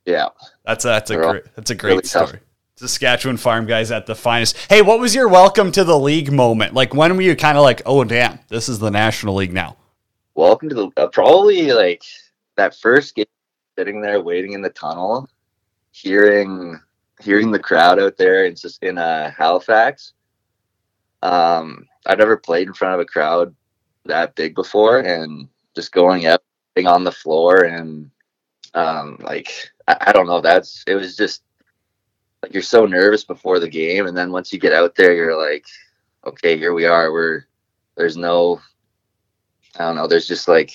[0.06, 0.30] Yeah,
[0.66, 2.26] that's a, that's a great that's a great really story.
[2.28, 2.40] Tough.
[2.76, 4.58] Saskatchewan farm guys at the finest.
[4.70, 6.74] Hey, what was your welcome to the league moment?
[6.74, 9.78] Like when were you kind of like, oh damn, this is the National League now?
[10.36, 12.04] Welcome to the uh, probably like
[12.58, 13.26] that first game,
[13.78, 15.30] sitting there waiting in the tunnel,
[15.92, 16.80] hearing
[17.22, 18.46] hearing the crowd out there.
[18.46, 20.14] It's just in uh, Halifax.
[21.22, 23.56] Um, I've never played in front of a crowd
[24.06, 26.44] that big before, and just going up,
[26.76, 28.10] being on the floor, and
[28.74, 30.42] um, like I, don't know.
[30.42, 31.44] That's it was just
[32.42, 35.38] like you're so nervous before the game, and then once you get out there, you're
[35.38, 35.66] like,
[36.26, 37.12] okay, here we are.
[37.12, 37.46] We're
[37.96, 38.62] there's no,
[39.78, 40.08] I don't know.
[40.08, 40.72] There's just like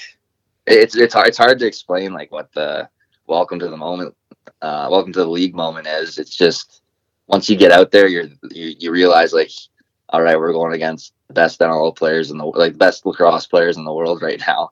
[0.67, 2.89] it's it's hard it's hard to explain like what the
[3.27, 4.15] welcome to the moment,
[4.63, 6.19] uh, welcome to the league moment is.
[6.19, 6.83] It's just
[7.27, 9.51] once you get out there, you're you, you realize like,
[10.11, 13.77] all right, we're going against the best NLL players in the like best lacrosse players
[13.79, 14.71] in the world right now.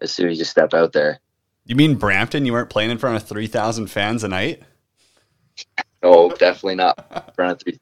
[0.00, 1.20] As soon as you step out there.
[1.66, 2.44] You mean Brampton?
[2.44, 4.62] You weren't playing in front of three thousand fans a night?
[6.02, 7.80] Oh, definitely not in front of three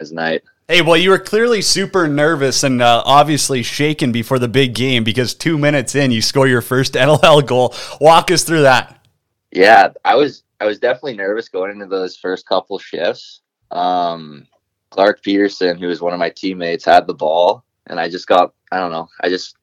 [0.00, 0.42] as night.
[0.68, 5.04] Hey, well, you were clearly super nervous and uh, obviously shaken before the big game
[5.04, 7.74] because two minutes in, you score your first NLL goal.
[8.00, 9.04] Walk us through that.
[9.50, 13.40] Yeah, I was I was definitely nervous going into those first couple shifts.
[13.70, 14.46] Um,
[14.90, 18.54] Clarke Petterson, who was one of my teammates, had the ball, and I just got
[18.72, 19.56] I don't know, I just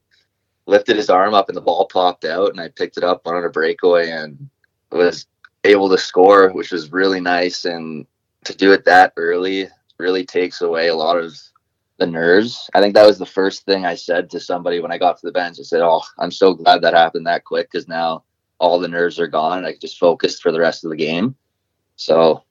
[0.67, 3.43] lifted his arm up and the ball popped out and I picked it up on
[3.43, 4.49] a breakaway and
[4.91, 5.27] was
[5.63, 7.65] able to score, which was really nice.
[7.65, 8.05] And
[8.45, 11.37] to do it that early really takes away a lot of
[11.97, 12.69] the nerves.
[12.73, 15.25] I think that was the first thing I said to somebody when I got to
[15.25, 15.57] the bench.
[15.59, 18.23] I said, Oh, I'm so glad that happened that quick because now
[18.59, 19.65] all the nerves are gone.
[19.65, 21.35] I just focused for the rest of the game.
[21.95, 22.43] So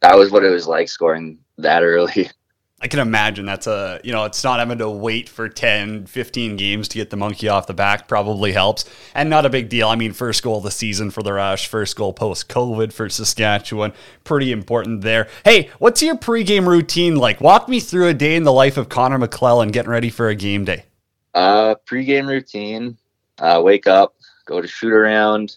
[0.00, 2.30] that was what it was like scoring that early.
[2.84, 6.56] I can imagine that's a, you know, it's not having to wait for 10, 15
[6.56, 8.84] games to get the monkey off the back probably helps.
[9.14, 9.88] And not a big deal.
[9.88, 13.08] I mean, first goal of the season for the Rush, first goal post COVID for
[13.08, 13.94] Saskatchewan.
[14.22, 15.28] Pretty important there.
[15.46, 17.40] Hey, what's your pregame routine like?
[17.40, 20.34] Walk me through a day in the life of Connor McClelland getting ready for a
[20.34, 20.84] game day.
[21.32, 22.98] Uh, pregame routine
[23.38, 25.56] uh, wake up, go to shoot around.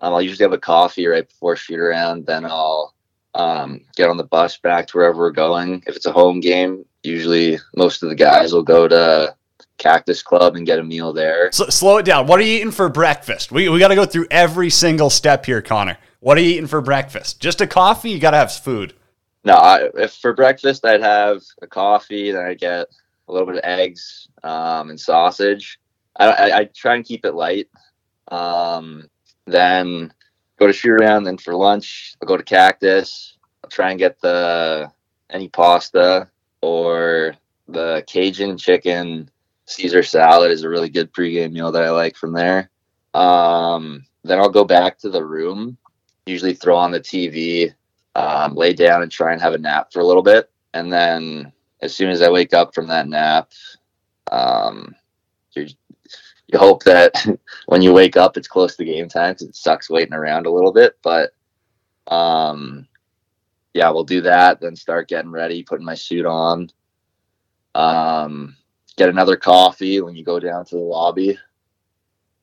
[0.00, 2.26] Um, I'll usually have a coffee right before shoot around.
[2.26, 2.92] Then I'll
[3.34, 5.82] um, get on the bus back to wherever we're going.
[5.86, 9.34] If it's a home game, usually most of the guys will go to
[9.78, 11.50] Cactus Club and get a meal there.
[11.52, 12.26] So, slow it down.
[12.26, 13.52] What are you eating for breakfast?
[13.52, 15.98] We, we got to go through every single step here, Connor.
[16.20, 17.40] What are you eating for breakfast?
[17.40, 18.10] Just a coffee?
[18.10, 18.94] You got to have food.
[19.44, 22.88] No, I, if for breakfast I'd have a coffee, then I'd get
[23.28, 25.78] a little bit of eggs um, and sausage.
[26.16, 27.68] I, I, I, try and keep it light.
[28.28, 29.08] Um,
[29.46, 30.12] then
[30.58, 31.24] go to around.
[31.24, 33.36] Then for lunch, I'll go to Cactus.
[33.64, 34.90] I'll try and get the
[35.30, 36.28] any pasta
[36.60, 37.34] or
[37.68, 39.30] the Cajun chicken
[39.68, 42.70] Caesar salad is a really good pregame meal that I like from there.
[43.12, 45.76] Um, then I'll go back to the room,
[46.24, 47.74] usually throw on the TV,
[48.14, 50.50] um, lay down and try and have a nap for a little bit.
[50.72, 53.50] And then as soon as I wake up from that nap,
[54.32, 54.94] um,
[56.48, 57.14] you hope that
[57.66, 60.50] when you wake up, it's close to game time because it sucks waiting around a
[60.50, 60.96] little bit.
[61.02, 61.30] But
[62.06, 62.88] um,
[63.74, 64.60] yeah, we'll do that.
[64.60, 66.70] Then start getting ready, putting my suit on.
[67.74, 68.56] Um,
[68.96, 71.38] get another coffee when you go down to the lobby.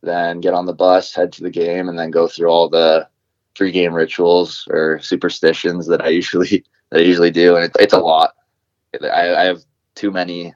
[0.01, 3.09] Then get on the bus, head to the game, and then go through all the
[3.55, 7.99] pre-game rituals or superstitions that I usually that I usually do, and it, it's a
[7.99, 8.35] lot.
[9.01, 9.63] I, I have
[9.95, 10.53] too many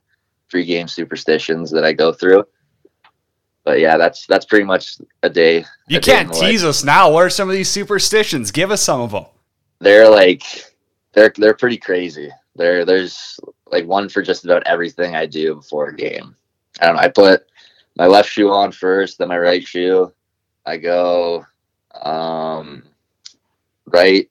[0.49, 2.45] pre-game superstitions that I go through
[3.63, 5.65] but yeah, that's that's pretty much a day.
[5.87, 7.11] You a can't day tease us now.
[7.11, 8.51] What are some of these superstitions?
[8.51, 9.25] Give us some of them.
[9.79, 10.43] They're like
[11.13, 12.29] they're they're pretty crazy.
[12.55, 16.35] There there's like one for just about everything I do before a game.
[16.81, 17.01] I don't know.
[17.01, 17.45] I put
[17.95, 20.11] my left shoe on first, then my right shoe.
[20.65, 21.45] I go
[22.01, 22.83] um,
[23.87, 24.29] right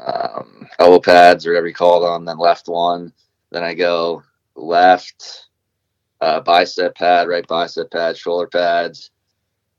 [0.00, 3.12] um, elbow pads or whatever you call them, then left one.
[3.50, 4.22] Then I go
[4.54, 5.46] left
[6.20, 9.10] uh, bicep pad, right bicep pad, shoulder pads.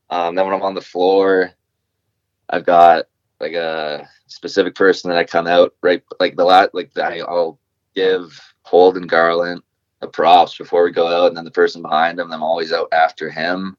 [0.10, 1.52] Um, then when I'm on the floor,
[2.50, 3.06] I've got
[3.40, 7.60] like a specific person that I come out right, like the last, like I, I'll
[7.96, 9.62] give Holden Garland
[10.00, 12.90] the props before we go out, and then the person behind him, I'm always out
[12.92, 13.78] after him.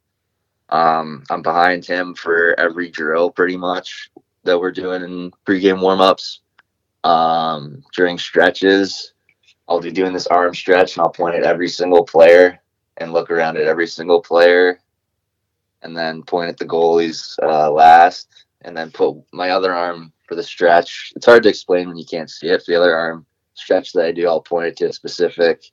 [0.70, 4.10] Um, I'm behind him for every drill, pretty much
[4.44, 6.40] that we're doing in pregame warmups.
[7.04, 9.14] Um, during stretches,
[9.68, 12.58] I'll be doing this arm stretch and I'll point at every single player
[12.96, 14.80] and look around at every single player
[15.82, 20.34] and then point at the goalies uh, last and then put my other arm for
[20.34, 21.12] the stretch.
[21.16, 22.64] It's hard to explain when you can't see it.
[22.66, 25.70] The other arm stretch that I do, I'll point it to a specific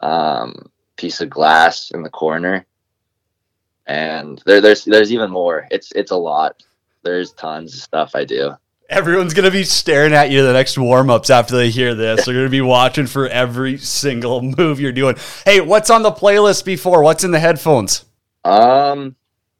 [0.00, 2.66] um, piece of glass in the corner.
[3.86, 5.66] And there, there's there's even more.
[5.70, 6.62] It's it's a lot.
[7.02, 8.52] There's tons of stuff I do.
[8.90, 12.26] Everyone's to be staring at you the next warm ups after they hear this.
[12.26, 15.16] They're to be watching for every single move you're doing.
[15.44, 17.02] Hey, what's on the playlist before?
[17.02, 18.04] What's in the headphones?
[18.44, 19.16] Um,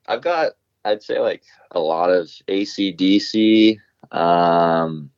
[0.07, 0.53] I've got,
[0.85, 3.79] I'd say, like a lot of ACDC,
[4.13, 5.11] um,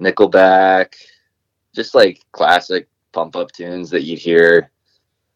[0.00, 0.94] Nickelback,
[1.74, 4.70] just like classic pump up tunes that you'd hear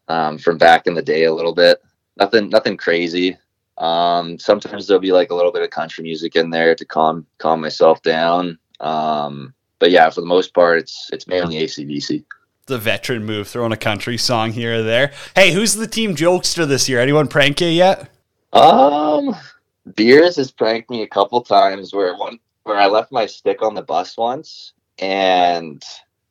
[0.07, 1.83] um, from back in the day a little bit.
[2.17, 3.37] Nothing, nothing crazy.
[3.77, 7.25] Um, sometimes there'll be like a little bit of country music in there to calm
[7.37, 8.57] calm myself down.
[8.79, 12.23] Um, but yeah, for the most part, it's it's mainly ACDC.
[12.67, 15.11] The veteran move, throwing a country song here or there.
[15.35, 16.99] Hey, who's the team jokester this year?
[16.99, 18.09] Anyone prank you yet?
[18.53, 19.35] Um,
[19.95, 23.75] Beers has pranked me a couple times where one where I left my stick on
[23.75, 25.83] the bus once, and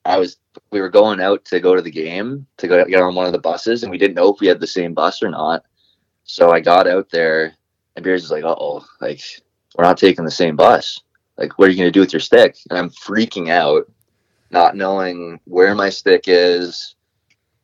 [0.05, 0.39] I was
[0.71, 3.33] we were going out to go to the game to go get on one of
[3.33, 5.65] the buses, and we didn't know if we had the same bus or not.
[6.25, 7.55] So I got out there,
[7.95, 9.21] and Beers was like, "Uh oh, like
[9.77, 11.01] we're not taking the same bus.
[11.37, 13.91] Like, what are you gonna do with your stick?" And I'm freaking out,
[14.51, 16.97] not knowing where my stick is,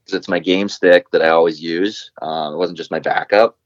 [0.05, 2.11] because it's my game stick that I always use.
[2.20, 3.59] Um, it wasn't just my backup.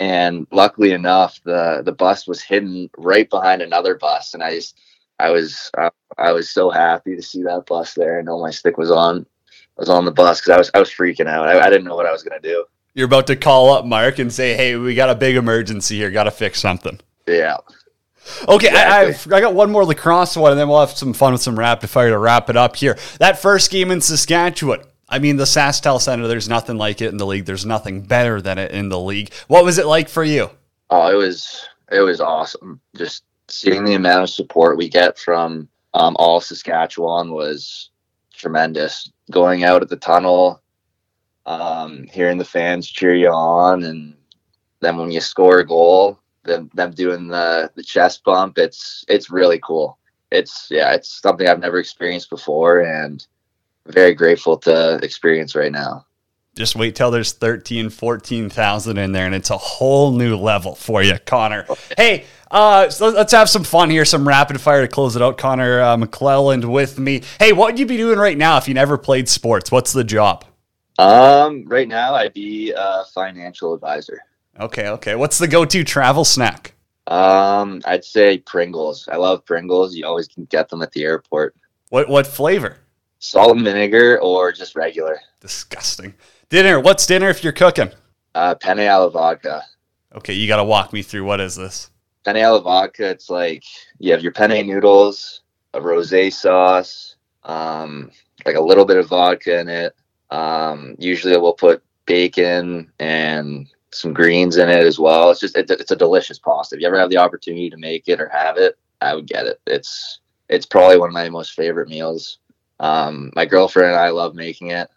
[0.00, 4.78] And luckily enough, the the bus was hidden right behind another bus, and I just
[5.18, 8.18] I was uh, I was so happy to see that bus there.
[8.18, 9.26] and know my stick was on
[9.76, 11.48] was on the bus because I was I was freaking out.
[11.48, 12.64] I, I didn't know what I was gonna do
[12.98, 16.10] you're about to call up Mark and say, "Hey, we got a big emergency here.
[16.10, 17.58] Got to fix something." Yeah.
[18.48, 19.34] Okay, exactly.
[19.34, 21.56] I, I, got one more lacrosse one, and then we'll have some fun with some
[21.56, 22.98] rapid fire to wrap it up here.
[23.20, 24.80] That first game in Saskatchewan.
[25.08, 26.26] I mean, the SaskTel Center.
[26.26, 27.44] There's nothing like it in the league.
[27.46, 29.32] There's nothing better than it in the league.
[29.46, 30.50] What was it like for you?
[30.90, 32.80] Oh, it was it was awesome.
[32.96, 37.90] Just seeing the amount of support we get from um, all Saskatchewan was
[38.34, 39.08] tremendous.
[39.30, 40.60] Going out at the tunnel,
[41.48, 44.14] um, hearing the fans cheer you on, and
[44.80, 49.30] then when you score a goal, them, them doing the, the chest bump, it's it's
[49.30, 49.98] really cool.
[50.30, 53.26] It's yeah, it's something I've never experienced before, and
[53.86, 56.04] very grateful to experience right now.
[56.54, 61.04] Just wait till there's 13 14,000 in there and it's a whole new level for
[61.04, 61.64] you Connor.
[61.96, 65.38] Hey uh, so let's have some fun here some rapid fire to close it out.
[65.38, 67.22] Connor uh, McClelland with me.
[67.38, 69.70] Hey what would you be doing right now if you never played sports?
[69.70, 70.44] What's the job
[70.98, 74.20] um right now I'd be a financial advisor
[74.58, 76.74] okay okay what's the go-to travel snack
[77.06, 81.54] um I'd say Pringles I love Pringles you always can get them at the airport
[81.90, 82.78] what what flavor
[83.20, 86.14] salt and vinegar or just regular disgusting
[86.48, 86.80] Dinner.
[86.80, 87.90] What's dinner if you're cooking?
[88.34, 89.64] Uh, penne alla vodka.
[90.14, 91.24] Okay, you got to walk me through.
[91.24, 91.90] What is this?
[92.24, 93.10] Penne alla vodka.
[93.10, 93.64] It's like
[93.98, 95.42] you have your penne noodles,
[95.74, 98.10] a rosé sauce, um,
[98.46, 99.94] like a little bit of vodka in it.
[100.30, 105.30] Um, usually, we'll put bacon and some greens in it as well.
[105.30, 106.74] It's just it's, it's a delicious pasta.
[106.74, 109.46] If you ever have the opportunity to make it or have it, I would get
[109.46, 109.60] it.
[109.66, 112.38] It's it's probably one of my most favorite meals.
[112.80, 114.88] Um, my girlfriend and I love making it.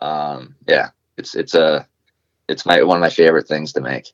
[0.00, 1.86] Um, yeah, it's it's a
[2.48, 4.12] it's my one of my favorite things to make.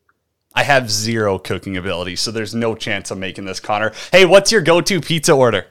[0.56, 3.92] I have zero cooking ability, so there's no chance I'm making this, Connor.
[4.12, 5.66] Hey, what's your go-to pizza order?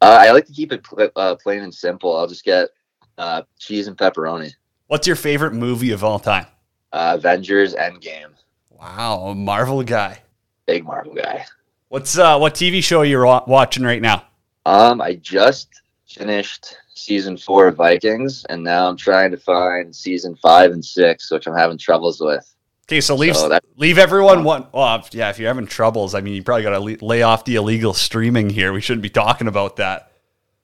[0.00, 2.16] Uh, I like to keep it uh, plain and simple.
[2.16, 2.70] I'll just get
[3.18, 4.52] uh, cheese and pepperoni.
[4.86, 6.46] What's your favorite movie of all time?
[6.92, 8.30] Uh, Avengers Endgame.
[8.70, 10.22] Wow, a Marvel guy.
[10.66, 11.46] Big Marvel guy.
[11.88, 14.24] What's uh, what TV show you're watching right now?
[14.66, 15.68] Um, I just
[16.06, 21.30] finished season four of Vikings, and now I'm trying to find season five and six,
[21.30, 22.54] which I'm having troubles with.
[22.86, 24.66] Okay, so leave so leave everyone one.
[24.72, 27.56] Well, yeah, if you're having troubles, I mean, you probably got to lay off the
[27.56, 28.72] illegal streaming here.
[28.72, 30.12] We shouldn't be talking about that.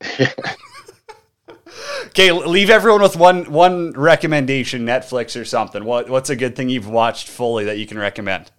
[2.06, 5.84] okay, leave everyone with one one recommendation, Netflix or something.
[5.84, 8.50] What what's a good thing you've watched fully that you can recommend?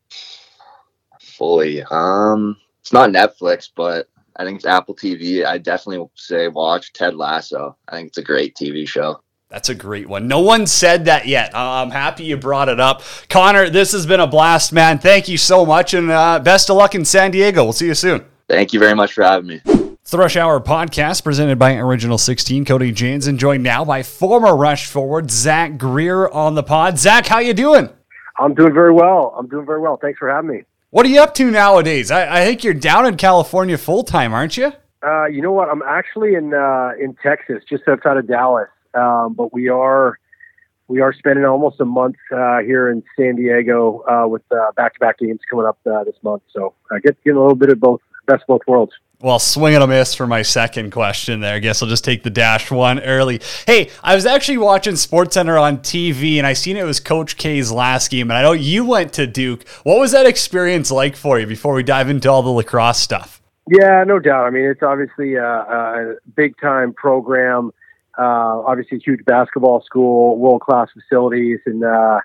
[1.20, 5.46] Fully, um, it's not Netflix, but I think it's Apple TV.
[5.46, 7.76] I definitely say watch Ted Lasso.
[7.88, 9.22] I think it's a great TV show.
[9.50, 10.30] That's a great one.
[10.30, 11.52] No one said that yet.
[11.54, 13.04] I'm happy you brought it up.
[13.28, 14.98] Connor, this has been a blast, man.
[14.98, 17.66] Thank you so much, and uh, best of luck in San Diego.
[17.66, 18.24] We'll see you soon.
[18.48, 19.62] Thank you very much for having me.
[20.02, 22.66] It's the Rush Hour podcast presented by Original 16.
[22.66, 26.98] Cody Janzen and joined now by former Rush forward Zack Greer on the pod.
[26.98, 27.88] Zack, how you doing?
[28.40, 29.36] I'm doing very well.
[29.38, 29.98] I'm doing very well.
[30.02, 30.64] Thanks for having me.
[30.90, 32.10] What are you up to nowadays?
[32.10, 34.74] I, I think you're down in California full time, aren't you?
[35.06, 35.70] Uh, you know what?
[35.70, 38.70] I'm actually in uh, in Texas, just outside of Dallas.
[38.96, 40.18] Um, but we are
[40.88, 44.42] we are spending almost a month uh, here in San Diego uh, with
[44.76, 46.42] back to back games coming up uh, this month.
[46.52, 48.94] So I get getting a little bit of both best of both worlds.
[49.22, 51.54] Well, swing and a miss for my second question there.
[51.54, 53.40] I guess I'll just take the dash one early.
[53.68, 57.72] Hey, I was actually watching SportsCenter on TV and I seen it was Coach K's
[57.72, 58.32] last game.
[58.32, 59.68] And I know you went to Duke.
[59.84, 63.42] What was that experience like for you before we dive into all the lacrosse stuff?
[63.70, 64.48] Yeah, no doubt.
[64.48, 67.72] I mean, it's obviously a, a big time program.
[68.18, 72.20] Uh, obviously, a huge basketball school, world class facilities, and uh,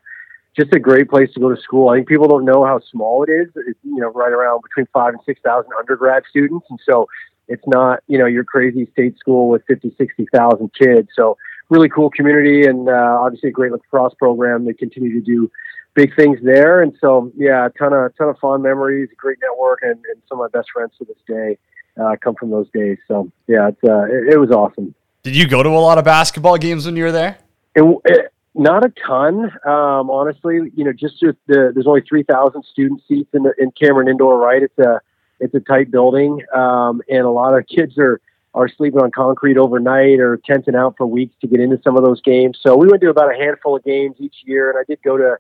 [0.57, 1.91] just a great place to go to school.
[1.91, 3.49] I think people don't know how small it is.
[3.55, 6.67] It's, you know, right around between five and 6,000 undergrad students.
[6.71, 7.09] And so
[7.49, 11.09] it's not, you know, your crazy state school with 50, 60,000 kids.
[11.15, 11.37] So
[11.69, 14.65] really cool community and uh, obviously a great lacrosse program.
[14.65, 15.51] They continue to do
[15.95, 16.83] big things there.
[16.83, 20.41] And so, yeah, a ton of, ton of fun memories, great network, and, and some
[20.41, 21.59] of my best friends to this day
[22.01, 22.99] uh, come from those days.
[23.09, 24.95] So, yeah, it's, uh, it, it was awesome.
[25.23, 27.39] Did you go to a lot of basketball games when you were there?
[27.75, 30.73] It, it, not a ton, um, honestly.
[30.75, 34.39] You know, just the there's only three thousand student seats in the in Cameron Indoor,
[34.39, 34.63] right?
[34.63, 35.01] It's a
[35.41, 38.21] it's a tight building, um, and a lot of kids are
[38.55, 42.05] are sleeping on concrete overnight or tenting out for weeks to get into some of
[42.05, 42.59] those games.
[42.63, 45.19] So we went to about a handful of games each year, and I did go
[45.19, 45.37] to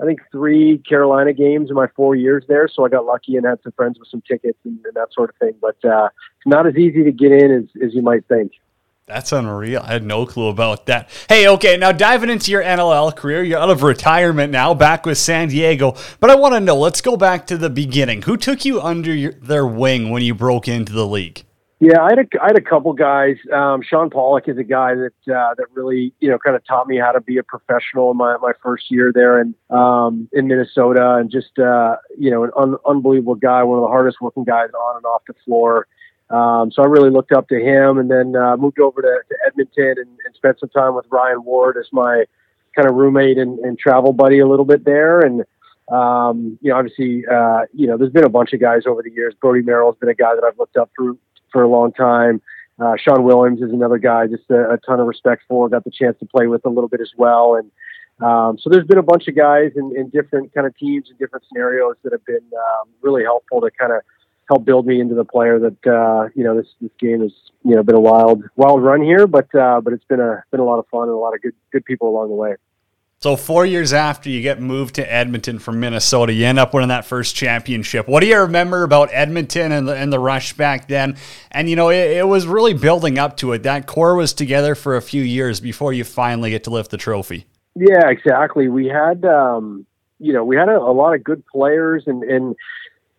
[0.00, 2.68] I think three Carolina games in my four years there.
[2.68, 5.30] So I got lucky and had some friends with some tickets and, and that sort
[5.30, 5.54] of thing.
[5.60, 8.52] But uh, it's not as easy to get in as, as you might think.
[9.06, 9.82] That's unreal.
[9.84, 11.10] I had no clue about that.
[11.28, 15.18] Hey, okay, now diving into your NLL career, you're out of retirement now, back with
[15.18, 15.94] San Diego.
[16.20, 18.22] But I want to know, let's go back to the beginning.
[18.22, 21.44] Who took you under your, their wing when you broke into the league?
[21.80, 23.36] Yeah, I had a, I had a couple guys.
[23.52, 26.86] Um, Sean Pollock is a guy that uh, that really you know kind of taught
[26.86, 30.46] me how to be a professional in my, my first year there in um, in
[30.46, 34.44] Minnesota, and just uh, you know an un- unbelievable guy, one of the hardest working
[34.44, 35.86] guys on and off the floor.
[36.34, 39.36] Um, so I really looked up to him, and then uh, moved over to, to
[39.46, 42.24] Edmonton and, and, spent some time with Ryan Ward as my
[42.74, 45.20] kind of roommate and, and, travel buddy a little bit there.
[45.20, 45.44] And
[45.92, 49.12] um, you know, obviously, uh, you know, there's been a bunch of guys over the
[49.12, 49.32] years.
[49.40, 51.14] Brodie Merrill's been a guy that I've looked up for
[51.52, 52.42] for a long time.
[52.80, 55.68] Uh, Shawn Williams is another guy, just a, a, ton of respect for.
[55.68, 57.70] Got the chance to play with a little bit as well, and
[58.26, 61.18] um, so there's been a bunch of guys in, in different kind of teams and
[61.18, 64.00] different scenarios that have been um, really helpful to kind of
[64.48, 67.32] help build me into the player that uh, you know this this game has
[67.64, 70.60] you know been a wild wild run here, but uh, but it's been a been
[70.60, 72.54] a lot of fun and a lot of good good people along the way.
[73.24, 76.90] So four years after you get moved to Edmonton from Minnesota, you end up winning
[76.90, 78.06] that first championship.
[78.06, 81.16] What do you remember about Edmonton and the, and the rush back then?
[81.50, 83.62] And you know, it, it was really building up to it.
[83.62, 86.98] That core was together for a few years before you finally get to lift the
[86.98, 87.46] trophy.
[87.74, 88.68] Yeah, exactly.
[88.68, 89.86] We had, um,
[90.18, 92.54] you know, we had a, a lot of good players, and and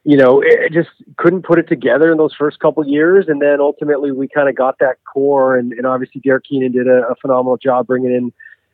[0.08, 3.26] you know, it just couldn't put it together in those first couple years.
[3.28, 6.88] And then ultimately, we kind of got that core, and, and obviously, Derek Keenan did
[6.88, 8.32] a, a phenomenal job bringing in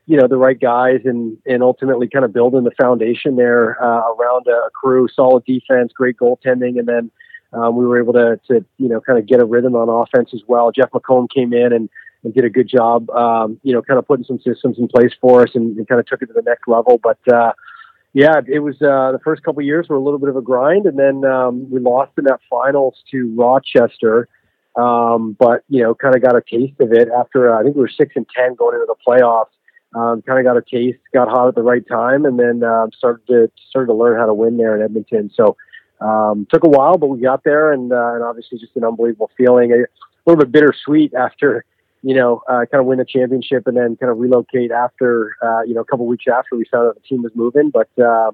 [0.08, 4.12] you know the right guys and and ultimately kind of building the foundation there uh,
[4.14, 7.12] around a, crew, solid defense, great goaltending, and then
[7.54, 10.32] um, we were able to to you know kind of get a rhythm on offense
[10.34, 10.70] as well.
[10.70, 11.90] Jeff McComb came in and,
[12.26, 15.14] and did a good job, um, you know, kind of putting some systems in place
[15.22, 17.00] for us and, and kind of took it to the next level.
[17.02, 17.54] But uh,
[18.14, 20.86] yeah, it was uh, the first couple years were a little bit of a grind,
[20.86, 24.28] and then um, we lost in that finals to Rochester.
[24.76, 27.76] Um, but you know, kind of got a taste of it after uh, I think
[27.76, 29.52] we were six and ten going into the playoffs
[29.94, 32.88] um, kind of got a taste, got hot at the right time, and then uh,
[32.98, 35.30] started to started to learn how to win there in Edmonton.
[35.36, 35.58] So
[36.00, 39.30] um, took a while, but we got there, and, uh, and obviously just an unbelievable
[39.38, 39.72] feeling.
[39.74, 39.86] A
[40.26, 41.66] little bit bittersweet after
[42.02, 45.62] you know uh, kind of win the championship and then kind of relocate after uh,
[45.62, 47.70] you know a couple weeks after we found out the team was moving.
[47.70, 48.32] But uh,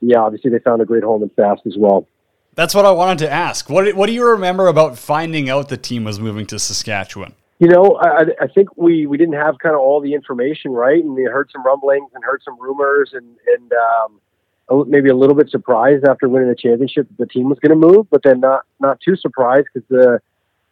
[0.00, 2.06] yeah, obviously they found a great home in Sask as well.
[2.54, 3.70] That's what I wanted to ask.
[3.70, 7.34] What what do you remember about finding out the team was moving to Saskatchewan?
[7.60, 11.04] you know, I, I think we, we didn't have kind of all the information right,
[11.04, 15.36] and we heard some rumblings and heard some rumors, and and um, maybe a little
[15.36, 18.40] bit surprised after winning the championship that the team was going to move, but then
[18.40, 20.20] not not too surprised because the,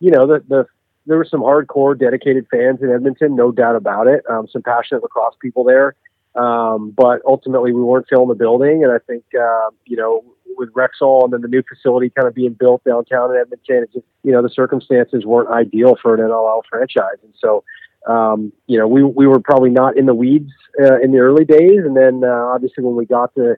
[0.01, 0.67] you know, the the
[1.09, 4.23] there were some hardcore dedicated fans in Edmonton, no doubt about it.
[4.31, 5.97] Um, some passionate lacrosse people there,
[6.35, 10.23] um, but ultimately we weren't filling the building, and I think uh, you know
[10.57, 13.93] with Rexall and then the new facility kind of being built downtown in Edmonton, it
[13.93, 17.65] just you know the circumstances weren't ideal for an NLL franchise, and so
[18.07, 21.47] um, you know we we were probably not in the weeds uh, in the early
[21.47, 23.57] days, and then uh, obviously when we got to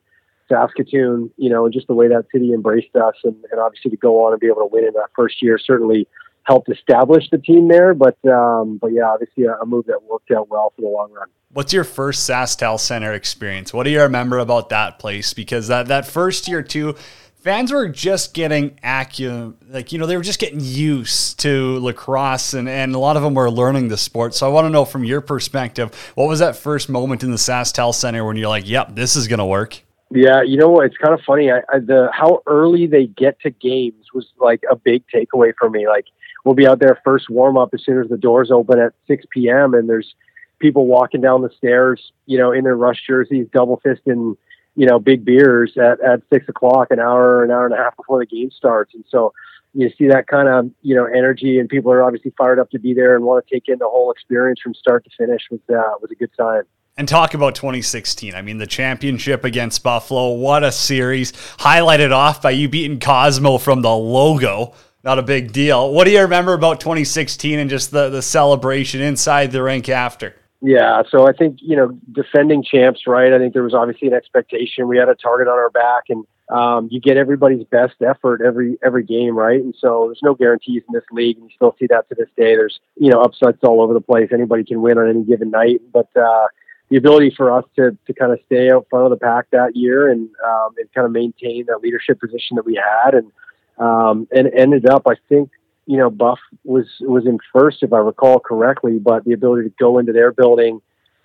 [0.48, 3.96] Saskatoon, you know, and just the way that city embraced us, and, and obviously to
[3.96, 6.07] go on and be able to win in that first year certainly
[6.45, 7.95] helped establish the team there.
[7.95, 11.12] But um, but yeah, obviously a, a move that worked out well for the long
[11.12, 11.28] run.
[11.53, 13.74] What's your first SaskTel Center experience?
[13.74, 15.34] What do you remember about that place?
[15.34, 16.95] Because that, that first year too,
[17.41, 22.55] fans were just getting accurate, like you know they were just getting used to lacrosse,
[22.55, 24.34] and and a lot of them were learning the sport.
[24.34, 27.36] So I want to know from your perspective, what was that first moment in the
[27.36, 29.82] SaskTel Center when you're like, "Yep, this is gonna work."
[30.12, 30.86] Yeah, you know what?
[30.86, 31.51] It's kind of funny.
[31.51, 35.70] I, I, the how early they get to games was like a big takeaway for
[35.70, 35.86] me.
[35.86, 36.07] Like
[36.45, 39.24] we'll be out there first warm up as soon as the doors open at 6
[39.32, 39.74] p.m.
[39.74, 40.14] and there's
[40.61, 44.36] people walking down the stairs, you know, in their rush jerseys, double fisting,
[44.76, 47.97] you know, big beers at, at six o'clock, an hour, an hour and a half
[47.97, 48.95] before the game starts.
[48.95, 49.32] And so
[49.74, 52.78] you see that kind of, you know, energy and people are obviously fired up to
[52.78, 55.61] be there and want to take in the whole experience from start to finish was,
[55.70, 56.62] uh, was a good sign.
[56.97, 58.34] And talk about 2016.
[58.34, 60.32] I mean, the championship against Buffalo.
[60.34, 61.32] What a series.
[61.32, 64.74] Highlighted off by you beating Cosmo from the logo.
[65.03, 65.92] Not a big deal.
[65.92, 70.34] What do you remember about 2016 and just the, the celebration inside the rink after?
[70.62, 73.32] Yeah, so I think you know defending champs, right?
[73.32, 74.88] I think there was obviously an expectation.
[74.88, 78.76] We had a target on our back, and um, you get everybody's best effort every
[78.82, 79.59] every game, right?
[79.59, 82.28] And so there's no guarantees in this league, and you still see that to this
[82.36, 82.57] day.
[82.57, 84.28] There's you know upsets all over the place.
[84.32, 86.48] Anybody can win on any given night, but uh,
[86.90, 89.74] the ability for us to to kind of stay out front of the pack that
[89.74, 93.32] year and um, and kind of maintain that leadership position that we had, and
[93.81, 95.51] um, and ended up, I think,
[95.87, 98.99] you know, Buff was was in first, if I recall correctly.
[98.99, 100.81] But the ability to go into their building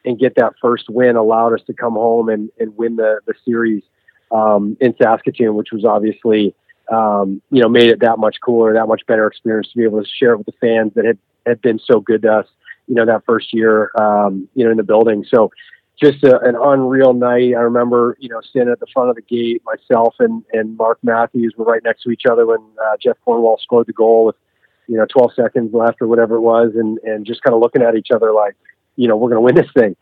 [0.05, 3.33] and get that first win allowed us to come home and, and win the the
[3.43, 3.83] series
[4.31, 6.55] um, in Saskatoon, which was obviously
[6.91, 10.01] um, you know made it that much cooler, that much better experience to be able
[10.01, 12.47] to share it with the fans that had had been so good to us,
[12.87, 15.25] you know, that first year, um, you know, in the building.
[15.29, 15.51] So
[16.01, 17.53] just a, an unreal night.
[17.55, 20.99] I remember, you know, standing at the front of the gate, myself and, and Mark
[21.03, 24.35] Matthews were right next to each other when uh, Jeff Cornwall scored the goal with
[24.87, 27.81] you know, 12 seconds left or whatever it was, and, and just kind of looking
[27.81, 28.55] at each other like,
[28.95, 29.95] you know, we're going to win this thing.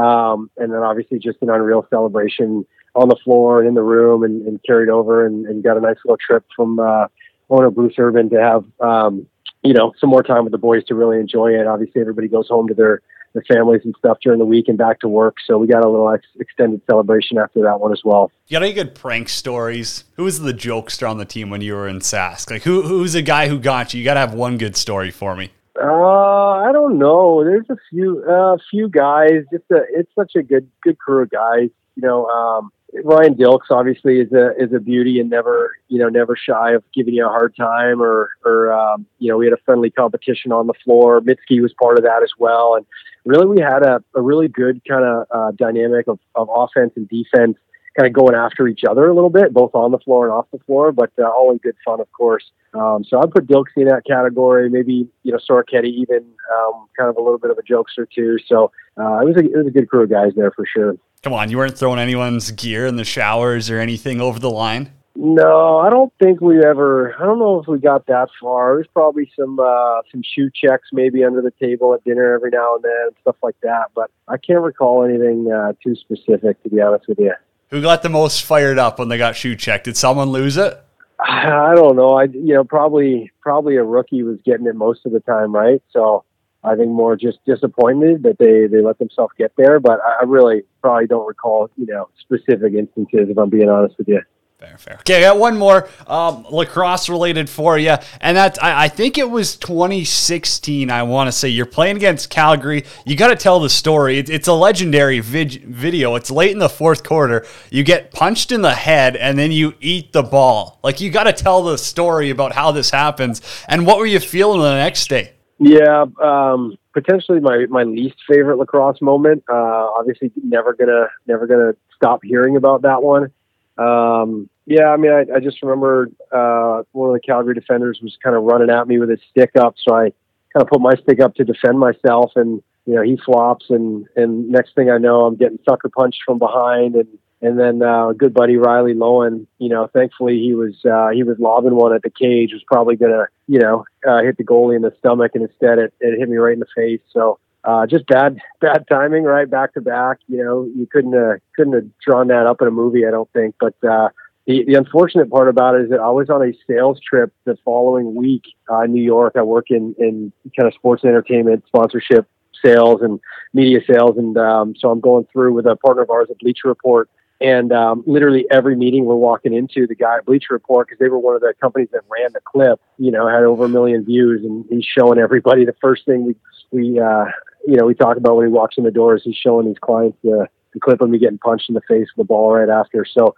[0.00, 4.22] Um, and then obviously just an unreal celebration on the floor and in the room
[4.22, 7.06] and, and carried over and, and, got a nice little trip from uh,
[7.48, 9.26] owner Bruce Urban to have, um,
[9.62, 11.66] you know, some more time with the boys to really enjoy it.
[11.66, 15.00] Obviously, everybody goes home to their their families and stuff during the week and back
[15.00, 15.36] to work.
[15.46, 18.30] So we got a little ex- extended celebration after that one as well.
[18.48, 20.04] You got any good prank stories?
[20.14, 22.50] Who was the jokester on the team when you were in Sask?
[22.50, 23.98] Like who who's the guy who got you?
[23.98, 25.50] You got to have one good story for me.
[25.80, 27.42] Uh, I don't know.
[27.44, 29.44] There's a few, a uh, few guys.
[29.50, 31.70] It's a, it's such a good, good crew of guys.
[31.96, 32.70] You know, um,
[33.04, 36.82] Ryan Dilks obviously is a is a beauty and never you know never shy of
[36.92, 40.52] giving you a hard time or or um, you know we had a friendly competition
[40.52, 41.20] on the floor.
[41.20, 42.86] Mydske was part of that as well, and
[43.24, 47.08] really we had a, a really good kind of uh, dynamic of, of offense and
[47.08, 47.56] defense
[47.96, 50.46] kind of going after each other a little bit, both on the floor and off
[50.52, 52.44] the floor, but uh, all in good fun, of course.
[52.72, 54.70] Um, so I'd put Dilks in that category.
[54.70, 56.24] Maybe you know Soroketti even
[56.56, 58.38] um, kind of a little bit of a jokester too.
[58.46, 60.96] So uh, it was a it was a good crew of guys there for sure.
[61.22, 64.90] Come on, you weren't throwing anyone's gear in the showers or anything over the line.
[65.14, 67.14] No, I don't think we ever.
[67.20, 68.76] I don't know if we got that far.
[68.76, 72.76] There's probably some uh, some shoe checks maybe under the table at dinner every now
[72.76, 73.88] and then, stuff like that.
[73.94, 77.34] But I can't recall anything uh, too specific, to be honest with you.
[77.68, 79.84] Who got the most fired up when they got shoe checked?
[79.84, 80.82] Did someone lose it?
[81.20, 82.12] I don't know.
[82.12, 85.82] I you know probably probably a rookie was getting it most of the time, right?
[85.90, 86.24] So
[86.62, 89.80] I think more just disappointed that they they let themselves get there.
[89.80, 94.08] But I really probably don't recall you know specific instances if I'm being honest with
[94.08, 94.20] you.
[94.60, 94.96] Fair, fair.
[94.96, 99.16] Okay, I got one more um, lacrosse related for you, and that's I, I think
[99.16, 100.90] it was 2016.
[100.90, 102.84] I want to say you're playing against Calgary.
[103.06, 104.18] You got to tell the story.
[104.18, 106.14] It, it's a legendary vid- video.
[106.14, 107.46] It's late in the fourth quarter.
[107.70, 110.78] You get punched in the head, and then you eat the ball.
[110.84, 114.20] Like you got to tell the story about how this happens, and what were you
[114.20, 115.32] feeling the next day?
[115.62, 119.44] Yeah, um, potentially my my least favorite lacrosse moment.
[119.46, 123.30] Uh, obviously, never gonna never gonna stop hearing about that one.
[123.76, 128.16] Um, yeah, I mean, I, I just remember uh, one of the Calgary defenders was
[128.24, 130.12] kind of running at me with his stick up, so I
[130.54, 134.06] kind of put my stick up to defend myself, and you know he flops, and
[134.16, 137.06] and next thing I know, I'm getting sucker punched from behind, and
[137.42, 141.38] and then uh, good buddy Riley Loewen, you know, thankfully he was uh, he was
[141.38, 144.82] lobbing one at the cage, was probably gonna you know uh, hit the goalie in
[144.82, 147.00] the stomach, and instead it, it hit me right in the face.
[147.12, 150.18] So uh, just bad bad timing, right back to back.
[150.28, 153.30] You know, you couldn't uh, couldn't have drawn that up in a movie, I don't
[153.32, 153.54] think.
[153.58, 154.10] But uh,
[154.46, 157.56] the the unfortunate part about it is that I was on a sales trip the
[157.64, 159.34] following week uh, in New York.
[159.36, 162.28] I work in in kind of sports and entertainment sponsorship
[162.64, 163.20] sales and
[163.54, 166.68] media sales, and um, so I'm going through with a partner of ours at Bleacher
[166.68, 167.08] Report.
[167.40, 171.08] And um, literally every meeting we're walking into, the guy at Bleacher Report, because they
[171.08, 174.04] were one of the companies that ran the clip, you know, had over a million
[174.04, 176.34] views, and he's showing everybody the first thing we
[176.70, 177.24] we uh,
[177.66, 180.16] you know, we talk about when he walks in the doors, he's showing these clients
[180.22, 183.04] the, the clip of me getting punched in the face with the ball right after.
[183.04, 183.34] So,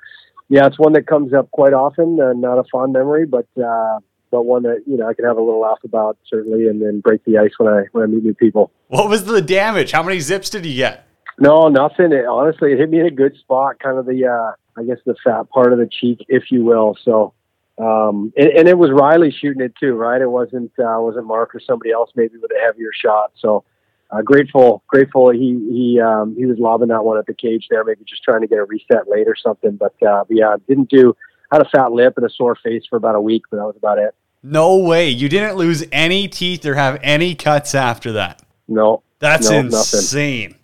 [0.49, 2.21] yeah, it's one that comes up quite often.
[2.21, 4.01] Uh, not a fond memory, but uh,
[4.31, 7.01] but one that you know I can have a little laugh about certainly, and then
[7.01, 8.71] break the ice when I when I meet new people.
[8.89, 9.93] What was the damage?
[9.93, 11.07] How many zips did you get?
[11.39, 12.12] No, nothing.
[12.12, 14.99] It, honestly, it hit me in a good spot, kind of the uh, I guess
[15.05, 16.97] the fat part of the cheek, if you will.
[17.05, 17.35] So,
[17.78, 20.20] um, and, and, it was Riley shooting it too, right?
[20.20, 23.33] It wasn't uh, wasn't Mark or somebody else maybe with a heavier shot.
[23.39, 23.64] So
[24.11, 27.83] uh, grateful, grateful he he um, he was lobbing that one at the cage there,
[27.83, 29.76] maybe just trying to get a reset late or something.
[29.76, 31.16] But, uh, but yeah, didn't do.
[31.51, 33.76] Had a fat lip and a sore face for about a week, but that was
[33.76, 34.14] about it.
[34.43, 38.43] No way, you didn't lose any teeth or have any cuts after that.
[38.68, 40.57] No, that's no, insane.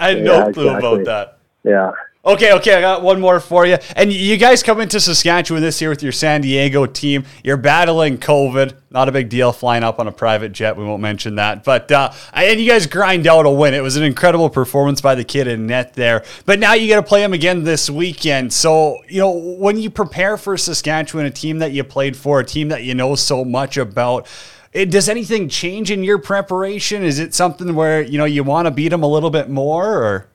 [0.00, 0.88] I had yeah, no clue exactly.
[0.88, 1.38] about that.
[1.62, 1.92] Yeah,
[2.22, 3.78] Okay, okay, I got one more for you.
[3.96, 7.24] And you guys come into Saskatchewan this year with your San Diego team.
[7.42, 8.74] You're battling COVID.
[8.90, 10.76] Not a big deal flying up on a private jet.
[10.76, 11.64] We won't mention that.
[11.64, 13.72] But, uh, and you guys grind out a win.
[13.72, 16.22] It was an incredible performance by the kid in net there.
[16.44, 18.52] But now you got to play him again this weekend.
[18.52, 22.44] So, you know, when you prepare for Saskatchewan, a team that you played for, a
[22.44, 24.28] team that you know so much about,
[24.72, 27.02] it, does anything change in your preparation?
[27.02, 30.02] Is it something where, you know, you want to beat them a little bit more
[30.02, 30.26] or?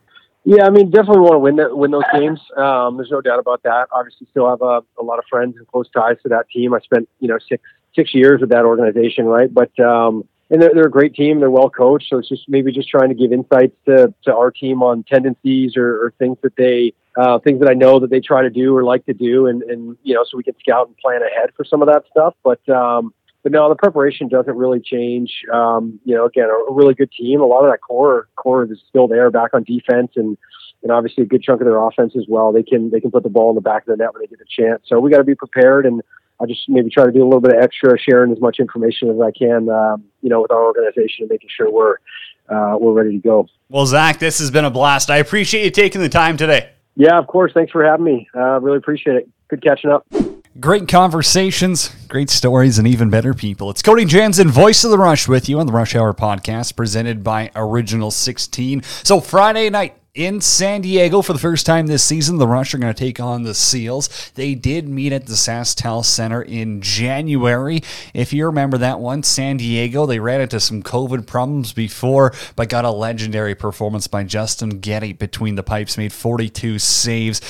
[0.44, 2.40] Yeah, I mean, definitely want to win that, win those games.
[2.56, 3.88] Um, there's no doubt about that.
[3.92, 6.74] Obviously, still have a, a lot of friends and close ties to that team.
[6.74, 7.64] I spent you know six
[7.96, 9.52] six years with that organization, right?
[9.52, 11.40] But um, and they're, they're a great team.
[11.40, 14.52] They're well coached, so it's just maybe just trying to give insights to, to our
[14.52, 18.20] team on tendencies or, or things that they uh, things that I know that they
[18.20, 20.88] try to do or like to do, and and you know, so we can scout
[20.88, 22.36] and plan ahead for some of that stuff.
[22.44, 23.14] But um,
[23.46, 25.32] but no, the preparation doesn't really change.
[25.54, 27.42] Um, you know, again, a, a, really good team.
[27.42, 30.36] A lot of that core core is still there, back on defense, and
[30.82, 32.52] and obviously a good chunk of their offense as well.
[32.52, 34.26] They can they can put the ball in the back of the net when they
[34.26, 34.82] get a chance.
[34.88, 36.02] So we got to be prepared, and
[36.42, 39.12] I just maybe try to do a little bit of extra, sharing as much information
[39.12, 41.98] as I can, um, you know, with our organization and making sure we're
[42.50, 43.48] uh, we're ready to go.
[43.70, 45.12] Well, Zack, this has been a blast.
[45.12, 46.72] I appreciate you taking the time today.
[46.96, 47.52] Yeah, of course.
[47.54, 48.28] Thanks for having me.
[48.36, 49.30] Uh, really appreciate it.
[49.50, 50.08] Good catching up.
[50.58, 53.70] Great conversations, great stories, and even better people.
[53.70, 57.26] It's Cody Janzen, voice of the Rush, with you on the Rush Hour podcast presented
[57.26, 58.82] by Original 16.
[59.04, 62.38] So, Friday night, in San Diego for the first time this season.
[62.38, 64.32] The Rush are going to take on the Seals.
[64.36, 67.84] They did meet at the SaskTel Center in January.
[68.14, 72.70] If you remember that one, San Diego, they ran into some COVID problems before, but
[72.70, 77.42] got a legendary performance by Justin Geddie between the pipes, made 42 saves.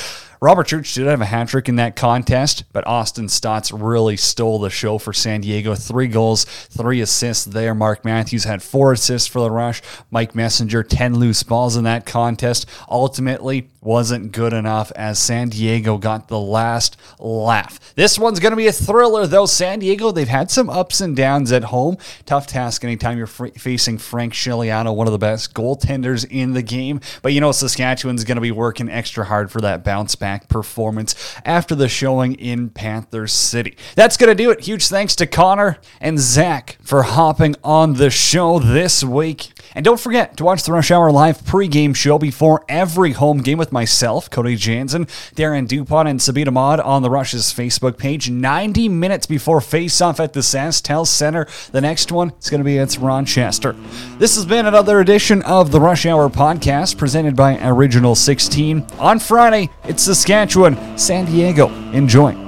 [0.42, 4.60] Robert Church did have a hat trick in that contest, but Austin Staats really stole
[4.60, 5.76] the show for San Diego.
[5.76, 7.74] Three goals, three assists there.
[7.74, 9.82] Mark Matthews had four assists for the Rush.
[10.12, 12.68] Mike Messenger, 10 loose balls in that contest.
[12.90, 17.80] Ultimately, wasn't good enough as San Diego got the last laugh.
[17.96, 19.46] This one's going to be a thriller, though.
[19.46, 21.98] San Diego, they've had some ups and downs at home.
[22.26, 27.00] Tough task anytime you're facing Frank Scigliano, one of the best goaltenders in the game.
[27.22, 31.16] But you know, Saskatchewan's going to be working extra hard for that bounce back performance
[31.46, 33.78] after the showing in Panther City.
[33.96, 34.62] That's going to do it.
[34.62, 39.55] Huge thanks to Connor and Zack for hopping on the show this week.
[39.74, 43.58] And don't forget to watch the Rush Hour Live pregame show before every home game
[43.58, 45.06] with myself, Cody Janzen,
[45.36, 50.34] Darren Dupont, and Sabina Mod on the Rush's Facebook page 90 minutes before face-off at
[50.34, 51.48] the SaskTel Center.
[51.72, 53.74] The next one is going to be against Rochester.
[54.18, 58.86] This has been another edition of the Rush Hour podcast presented by Original 16.
[59.00, 61.70] On Friday, it's Saskatchewan, San Diego.
[61.92, 62.45] Enjoy.